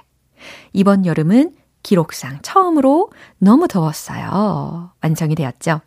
이번 0.74 1.06
여름은 1.06 1.56
기록상 1.84 2.42
처음으로 2.42 3.12
너무 3.38 3.68
더웠어요. 3.68 4.92
완성이 5.02 5.36
되었죠. 5.36 5.82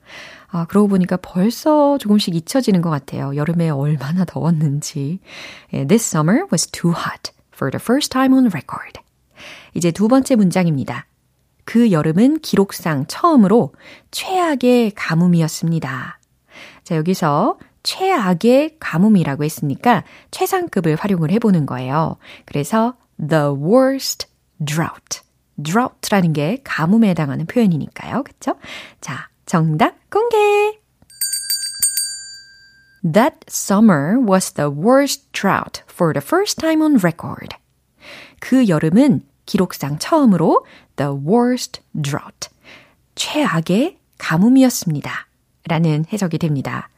아, 0.49 0.65
그러고 0.67 0.89
보니까 0.89 1.17
벌써 1.19 1.99
조금씩 1.99 2.35
잊혀지는 2.35 2.81
것 2.81 2.89
같아요. 2.91 3.37
여름에 3.37 3.69
얼마나 3.71 4.25
더웠는지. 4.25 5.21
This 5.71 6.05
summer 6.07 6.47
was 6.51 6.67
too 6.71 6.93
hot 6.93 7.33
for 7.53 7.71
the 7.71 7.81
first 7.81 8.11
time 8.11 8.35
on 8.35 8.47
record. 8.47 9.01
이제 9.75 9.91
두 9.91 10.09
번째 10.09 10.37
문장입니다. 10.37 11.07
그 11.65 11.93
여름은 11.93 12.41
기록상 12.41 13.07
처음으로 13.07 13.73
최악의 14.11 14.93
가뭄이었습니다. 14.93 16.19
자, 16.85 16.97
여기서 16.97 17.59
최악의 17.85 18.79
가뭄이라고 18.81 19.45
했으니까 19.45 20.03
최상급을 20.33 20.97
활용을 20.97 21.31
해보는 21.31 21.67
거예요. 21.67 22.17
그래서 22.45 22.97
the 23.19 23.45
worst 23.45 24.27
drought. 24.65 25.21
drought라는 25.63 26.33
게 26.33 26.61
가뭄에 26.65 27.11
해당하는 27.11 27.47
표현이니까요. 27.47 28.25
그쵸? 28.25 28.57
자, 29.01 29.29
정답 29.47 29.95
공개! 30.11 30.81
That 33.05 33.37
summer 33.49 34.19
was 34.19 34.53
the 34.55 34.71
worst 34.71 35.31
drought 35.33 35.83
for 35.91 36.13
the 36.13 36.25
first 36.25 36.59
time 36.59 36.83
on 36.83 36.97
record. 36.97 37.55
그 38.41 38.67
여름은 38.67 39.23
기록상 39.47 39.99
처음으로 39.99 40.67
the 40.97 41.13
worst 41.13 41.83
drought. 41.95 42.49
최악의 43.15 43.99
가뭄이었습니다. 44.19 45.29
라는 45.67 46.05
해석이 46.11 46.39
됩니다. 46.39 46.89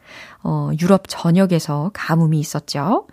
어, 0.49 0.71
유럽 0.81 1.09
전역에서 1.09 1.91
가뭄이 1.93 2.39
있었죠. 2.39 3.09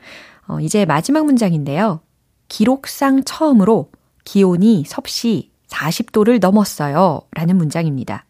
어, 0.48 0.60
이제 0.60 0.86
마지막 0.86 1.26
문장인데요. 1.26 2.02
기록상 2.48 3.24
처음으로 3.24 3.90
기온이 4.24 4.84
섭씨 4.86 5.50
40도를 5.68 6.40
넘었어요. 6.40 7.22
라는 7.32 7.58
문장입니다. 7.58 8.26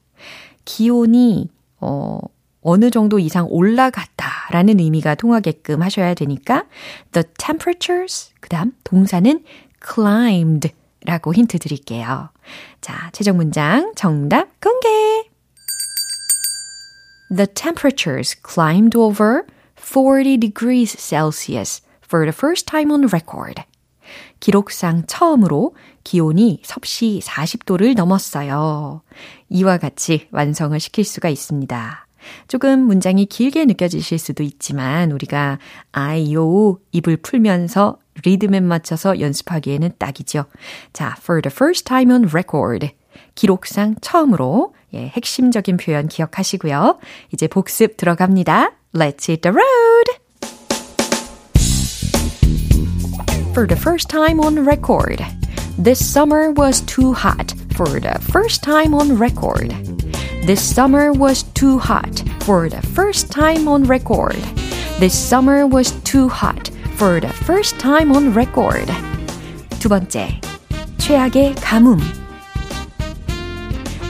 기온이, 0.64 1.50
어, 1.82 2.18
어느 2.62 2.90
정도 2.92 3.20
이상 3.20 3.46
올라갔다 3.50 4.48
라는 4.52 4.80
의미가 4.80 5.16
통하게끔 5.16 5.82
하셔야 5.82 6.14
되니까 6.14 6.64
the 7.12 7.26
temperatures, 7.38 8.32
그 8.40 8.48
다음 8.48 8.72
동사는 8.86 9.44
climbed 9.86 10.72
라고 11.06 11.34
힌트 11.34 11.60
드릴게요. 11.60 12.30
자, 12.80 13.10
최종 13.12 13.36
문장 13.36 13.92
정답 13.98 14.48
공개! 14.62 15.33
The 17.34 17.48
temperatures 17.48 18.36
climbed 18.36 18.96
over 18.96 19.46
40 19.76 20.38
degrees 20.38 20.92
Celsius 20.92 21.82
for 22.02 22.26
the 22.26 22.32
first 22.32 22.68
time 22.68 22.92
on 22.92 23.08
record. 23.08 23.64
기록상 24.40 25.06
처음으로 25.08 25.76
기온이 26.04 26.62
섭씨 26.64 27.22
40도를 27.24 27.96
넘었어요. 27.96 29.02
이와 29.50 29.78
같이 29.78 30.28
완성을 30.32 30.78
시킬 30.80 31.06
수가 31.06 31.30
있습니다. 31.30 32.08
조금 32.48 32.80
문장이 32.82 33.26
길게 33.26 33.66
느껴지실 33.66 34.20
수도 34.20 34.44
있지만 34.44 35.12
우리가 35.12 35.60
아이오 35.92 36.80
입을 36.92 37.18
풀면서 37.18 37.98
리듬에 38.24 38.60
맞춰서 38.60 39.20
연습하기에는 39.20 39.94
딱이죠. 39.98 40.46
자, 40.94 41.16
for 41.20 41.42
the 41.42 41.52
first 41.54 41.86
time 41.86 42.14
on 42.14 42.26
record. 42.26 42.92
기록상 43.36 43.96
처음으로 44.02 44.74
예, 44.94 45.08
핵심적인 45.08 45.78
표현 45.78 46.08
기억하시고요. 46.08 47.00
이제 47.34 47.48
복습 47.48 47.98
들어갑니다. 47.98 48.72
Let's 48.94 49.28
hit 49.28 49.42
the 49.42 49.54
road! 49.54 50.24
For 53.54 53.68
the 53.68 53.80
first 53.80 54.10
time 54.10 54.40
on 54.40 54.66
record. 54.66 55.24
This 55.78 56.00
summer 56.00 56.52
was 56.52 56.82
too 56.86 57.14
hot 57.14 57.54
for 57.74 58.00
the 58.00 58.20
first 58.32 58.64
time 58.64 58.94
on 58.94 59.18
record. 59.20 59.74
This 60.46 60.62
summer 60.62 61.12
was 61.12 61.44
too 61.54 61.80
hot 61.80 62.22
for 62.44 62.70
the 62.70 62.82
first 62.94 63.32
time 63.32 63.68
on 63.68 63.84
record. 63.86 64.38
This 65.00 65.14
summer 65.14 65.66
was 65.66 65.92
too 66.04 66.30
hot 66.30 66.70
for 66.98 67.20
the 67.20 67.30
first 67.30 67.80
time 67.80 68.12
on 68.12 68.34
record. 68.34 68.92
두 69.80 69.90
번째, 69.90 70.40
최악의 70.98 71.56
가뭄. 71.56 72.23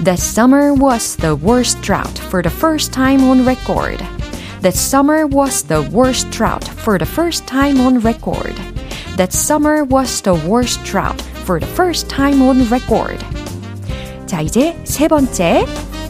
That 0.02 0.18
summer 0.18 0.72
was 0.72 1.16
the 1.16 1.36
worst 1.36 1.82
drought 1.82 2.18
for 2.30 2.42
the 2.42 2.50
first 2.50 2.92
time 2.92 3.24
on 3.24 3.44
record. 3.44 4.00
That 4.60 4.74
summer 4.74 5.26
was 5.26 5.62
the 5.62 5.82
worst 5.82 6.30
drought 6.30 6.64
for 6.64 6.98
the 6.98 7.06
first 7.06 7.46
time 7.46 7.80
on 7.80 8.00
record. 8.00 8.54
That 9.16 9.32
summer 9.32 9.84
was 9.84 10.20
the 10.20 10.34
worst 10.34 10.82
drought 10.84 11.20
for 11.44 11.60
the 11.60 11.66
first 11.66 12.08
time 12.08 12.42
on 12.42 12.68
record. 12.68 13.18
자, 14.26 14.40
이제 14.40 14.76
세 14.84 15.08
번째. 15.08 15.66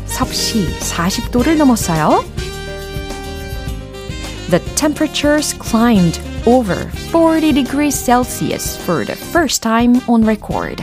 섭씨 0.06 0.66
40도를 0.80 1.56
넘었어요. 1.56 2.24
The 4.50 4.60
temperatures 4.74 5.52
climbed 5.58 6.18
over 6.46 6.88
40 7.12 7.52
degrees 7.52 7.94
Celsius 7.94 8.76
for 8.76 9.04
the 9.04 9.14
first 9.14 9.62
time 9.62 10.00
on 10.08 10.24
record. 10.24 10.82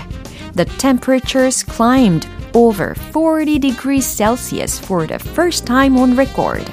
The 0.53 0.65
temperatures 0.65 1.63
climbed 1.63 2.27
over 2.54 2.94
40 2.94 3.58
degrees 3.58 4.06
Celsius 4.06 4.78
for 4.78 5.06
the 5.06 5.18
first 5.18 5.66
time 5.66 5.96
on 5.96 6.16
record. 6.16 6.66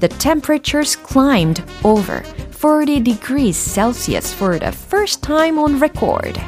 The 0.00 0.08
temperatures 0.08 0.96
climbed 0.96 1.62
over 1.84 2.22
40 2.50 3.00
degrees 3.00 3.56
Celsius 3.56 4.32
for 4.32 4.58
the 4.58 4.72
first 4.72 5.22
time 5.22 5.58
on 5.58 5.78
record. 5.78 6.40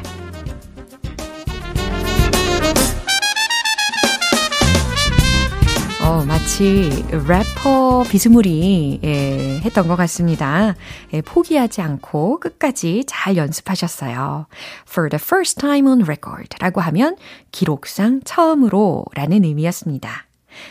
어, 6.49 6.51
마치 6.51 7.05
래퍼 7.11 8.05
비스무리 8.11 9.01
예, 9.05 9.61
했던 9.63 9.87
것 9.87 9.97
같습니다. 9.97 10.75
예, 11.13 11.21
포기하지 11.21 11.83
않고 11.83 12.41
끝까지 12.41 13.05
잘 13.07 13.37
연습하셨어요. 13.37 14.47
For 14.89 15.11
the 15.11 15.21
first 15.23 15.61
time 15.61 15.87
on 15.87 16.01
record 16.03 16.57
라고 16.59 16.81
하면 16.81 17.17
기록상 17.53 18.23
처음으로 18.25 19.05
라는 19.15 19.45
의미였습니다. 19.45 20.27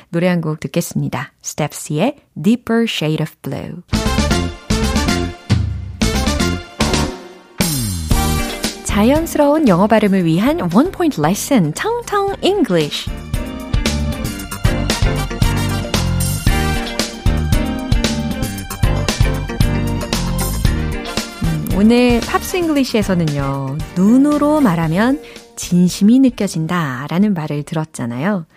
노래 0.09 0.27
한 0.27 0.41
곡 0.41 0.59
듣겠습니다. 0.61 1.33
Steps의 1.43 2.15
Deeper 2.41 2.85
Shade 2.89 3.23
of 3.23 3.35
Blue. 3.43 3.83
자연스러운 8.83 9.67
영어 9.67 9.85
발음을 9.85 10.25
위한 10.25 10.59
원 10.73 10.91
포인트 10.91 11.21
레슨 11.21 11.71
텅텅 11.73 12.33
English. 12.41 13.07
오늘 21.77 22.21
팝스 22.21 22.57
잉글리시에서는요, 22.57 23.77
눈으로 23.95 24.61
말하면 24.61 25.21
진심이 25.55 26.19
느껴진다 26.19 27.05
라는 27.07 27.35
말을 27.35 27.61
들었잖아요. 27.61 28.47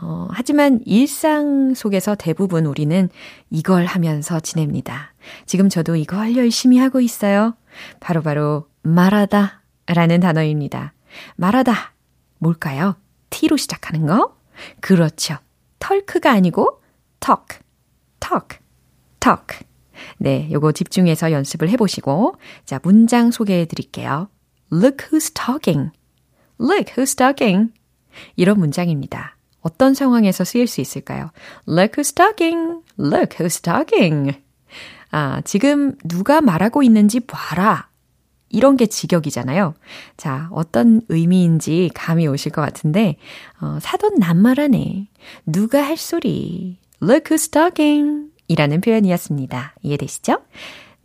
어, 0.00 0.28
하지만 0.30 0.80
일상 0.86 1.74
속에서 1.74 2.14
대부분 2.14 2.64
우리는 2.64 3.10
이걸 3.50 3.84
하면서 3.84 4.40
지냅니다. 4.40 5.12
지금 5.44 5.68
저도 5.68 5.94
이걸 5.94 6.38
열심히 6.38 6.78
하고 6.78 7.02
있어요. 7.02 7.54
바로바로 8.00 8.62
바로 8.62 8.68
말하다 8.82 9.62
라는 9.88 10.20
단어입니다. 10.20 10.94
말하다. 11.36 11.92
뭘까요? 12.38 12.96
T로 13.28 13.58
시작하는 13.58 14.06
거? 14.06 14.38
그렇죠. 14.80 15.36
털크가 15.80 16.32
아니고 16.32 16.80
talk, 17.20 17.58
talk, 18.20 18.58
talk. 19.20 19.69
네, 20.18 20.48
요거 20.50 20.72
집중해서 20.72 21.32
연습을 21.32 21.68
해보시고, 21.70 22.36
자, 22.64 22.80
문장 22.82 23.30
소개해 23.30 23.66
드릴게요. 23.66 24.28
Look 24.72 25.08
who's 25.08 25.34
talking. 25.34 25.90
Look 26.60 26.94
who's 26.94 27.16
talking. 27.16 27.72
이런 28.36 28.58
문장입니다. 28.58 29.36
어떤 29.60 29.94
상황에서 29.94 30.44
쓰일 30.44 30.66
수 30.66 30.80
있을까요? 30.80 31.30
Look 31.68 32.02
who's 32.02 32.14
talking. 32.14 32.82
Look 32.98 33.38
who's 33.38 33.62
talking. 33.62 34.38
아, 35.10 35.40
지금 35.44 35.96
누가 36.04 36.40
말하고 36.40 36.82
있는지 36.82 37.20
봐라. 37.20 37.88
이런 38.48 38.76
게 38.76 38.86
직역이잖아요. 38.86 39.74
자, 40.16 40.48
어떤 40.52 41.02
의미인지 41.08 41.90
감이 41.94 42.26
오실 42.26 42.50
것 42.52 42.62
같은데, 42.62 43.16
어, 43.60 43.78
사돈 43.80 44.18
남말하네. 44.18 45.08
누가 45.46 45.82
할 45.84 45.96
소리. 45.96 46.78
Look 47.00 47.30
who's 47.30 47.50
talking. 47.50 48.29
이라는 48.50 48.80
표현이었습니다. 48.80 49.74
이해되시죠? 49.80 50.38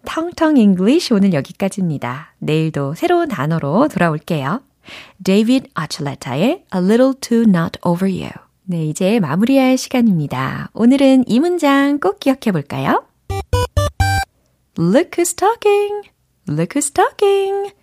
텅텅 0.03 0.57
English 0.57 1.13
오늘 1.13 1.33
여기까지입니다. 1.33 2.33
내일도 2.39 2.95
새로운 2.95 3.27
단어로 3.27 3.87
돌아올게요. 3.87 4.63
데이비드 5.23 5.69
아출레타의 5.75 6.47
A 6.47 6.63
Little 6.73 7.13
Too 7.21 7.43
Not 7.47 7.79
Over 7.85 8.11
You. 8.11 8.31
네, 8.63 8.85
이제 8.85 9.19
마무리할 9.19 9.77
시간입니다. 9.77 10.71
오늘은 10.73 11.25
이 11.27 11.39
문장 11.39 11.99
꼭 11.99 12.19
기억해 12.19 12.51
볼까요? 12.51 13.05
Look 14.79 15.11
who's 15.11 15.37
talking. 15.37 16.09
Look 16.49 16.79
who's 16.79 16.91
talking. 16.95 17.73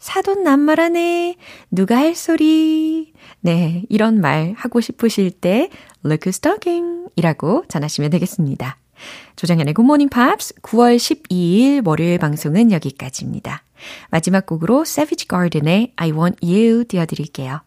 사돈 0.00 0.42
낱말하네. 0.42 1.36
누가 1.70 1.96
할 1.96 2.16
소리. 2.16 3.12
네, 3.40 3.84
이런 3.88 4.20
말 4.20 4.54
하고 4.56 4.80
싶으실 4.80 5.30
때 5.30 5.70
Look 6.04 6.28
who's 6.28 6.42
talking 6.42 7.08
이라고 7.14 7.64
전하시면 7.68 8.10
되겠습니다. 8.10 8.81
조정현의 9.36 9.74
굿모닝 9.74 10.08
팝스 10.08 10.54
9월 10.62 10.96
12일 10.96 11.86
월요일 11.86 12.18
방송은 12.18 12.72
여기까지입니다. 12.72 13.64
마지막 14.10 14.46
곡으로 14.46 14.82
Savage 14.82 15.26
Garden의 15.28 15.92
I 15.96 16.10
Want 16.10 16.38
You 16.46 16.84
띄워드릴게요. 16.84 17.62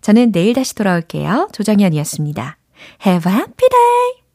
저는 0.00 0.32
내일 0.32 0.54
다시 0.54 0.74
돌아올게요. 0.74 1.48
조정현이었습니다. 1.52 2.58
Have 3.06 3.30
a 3.30 3.38
happy 3.38 3.68
day! 3.68 4.19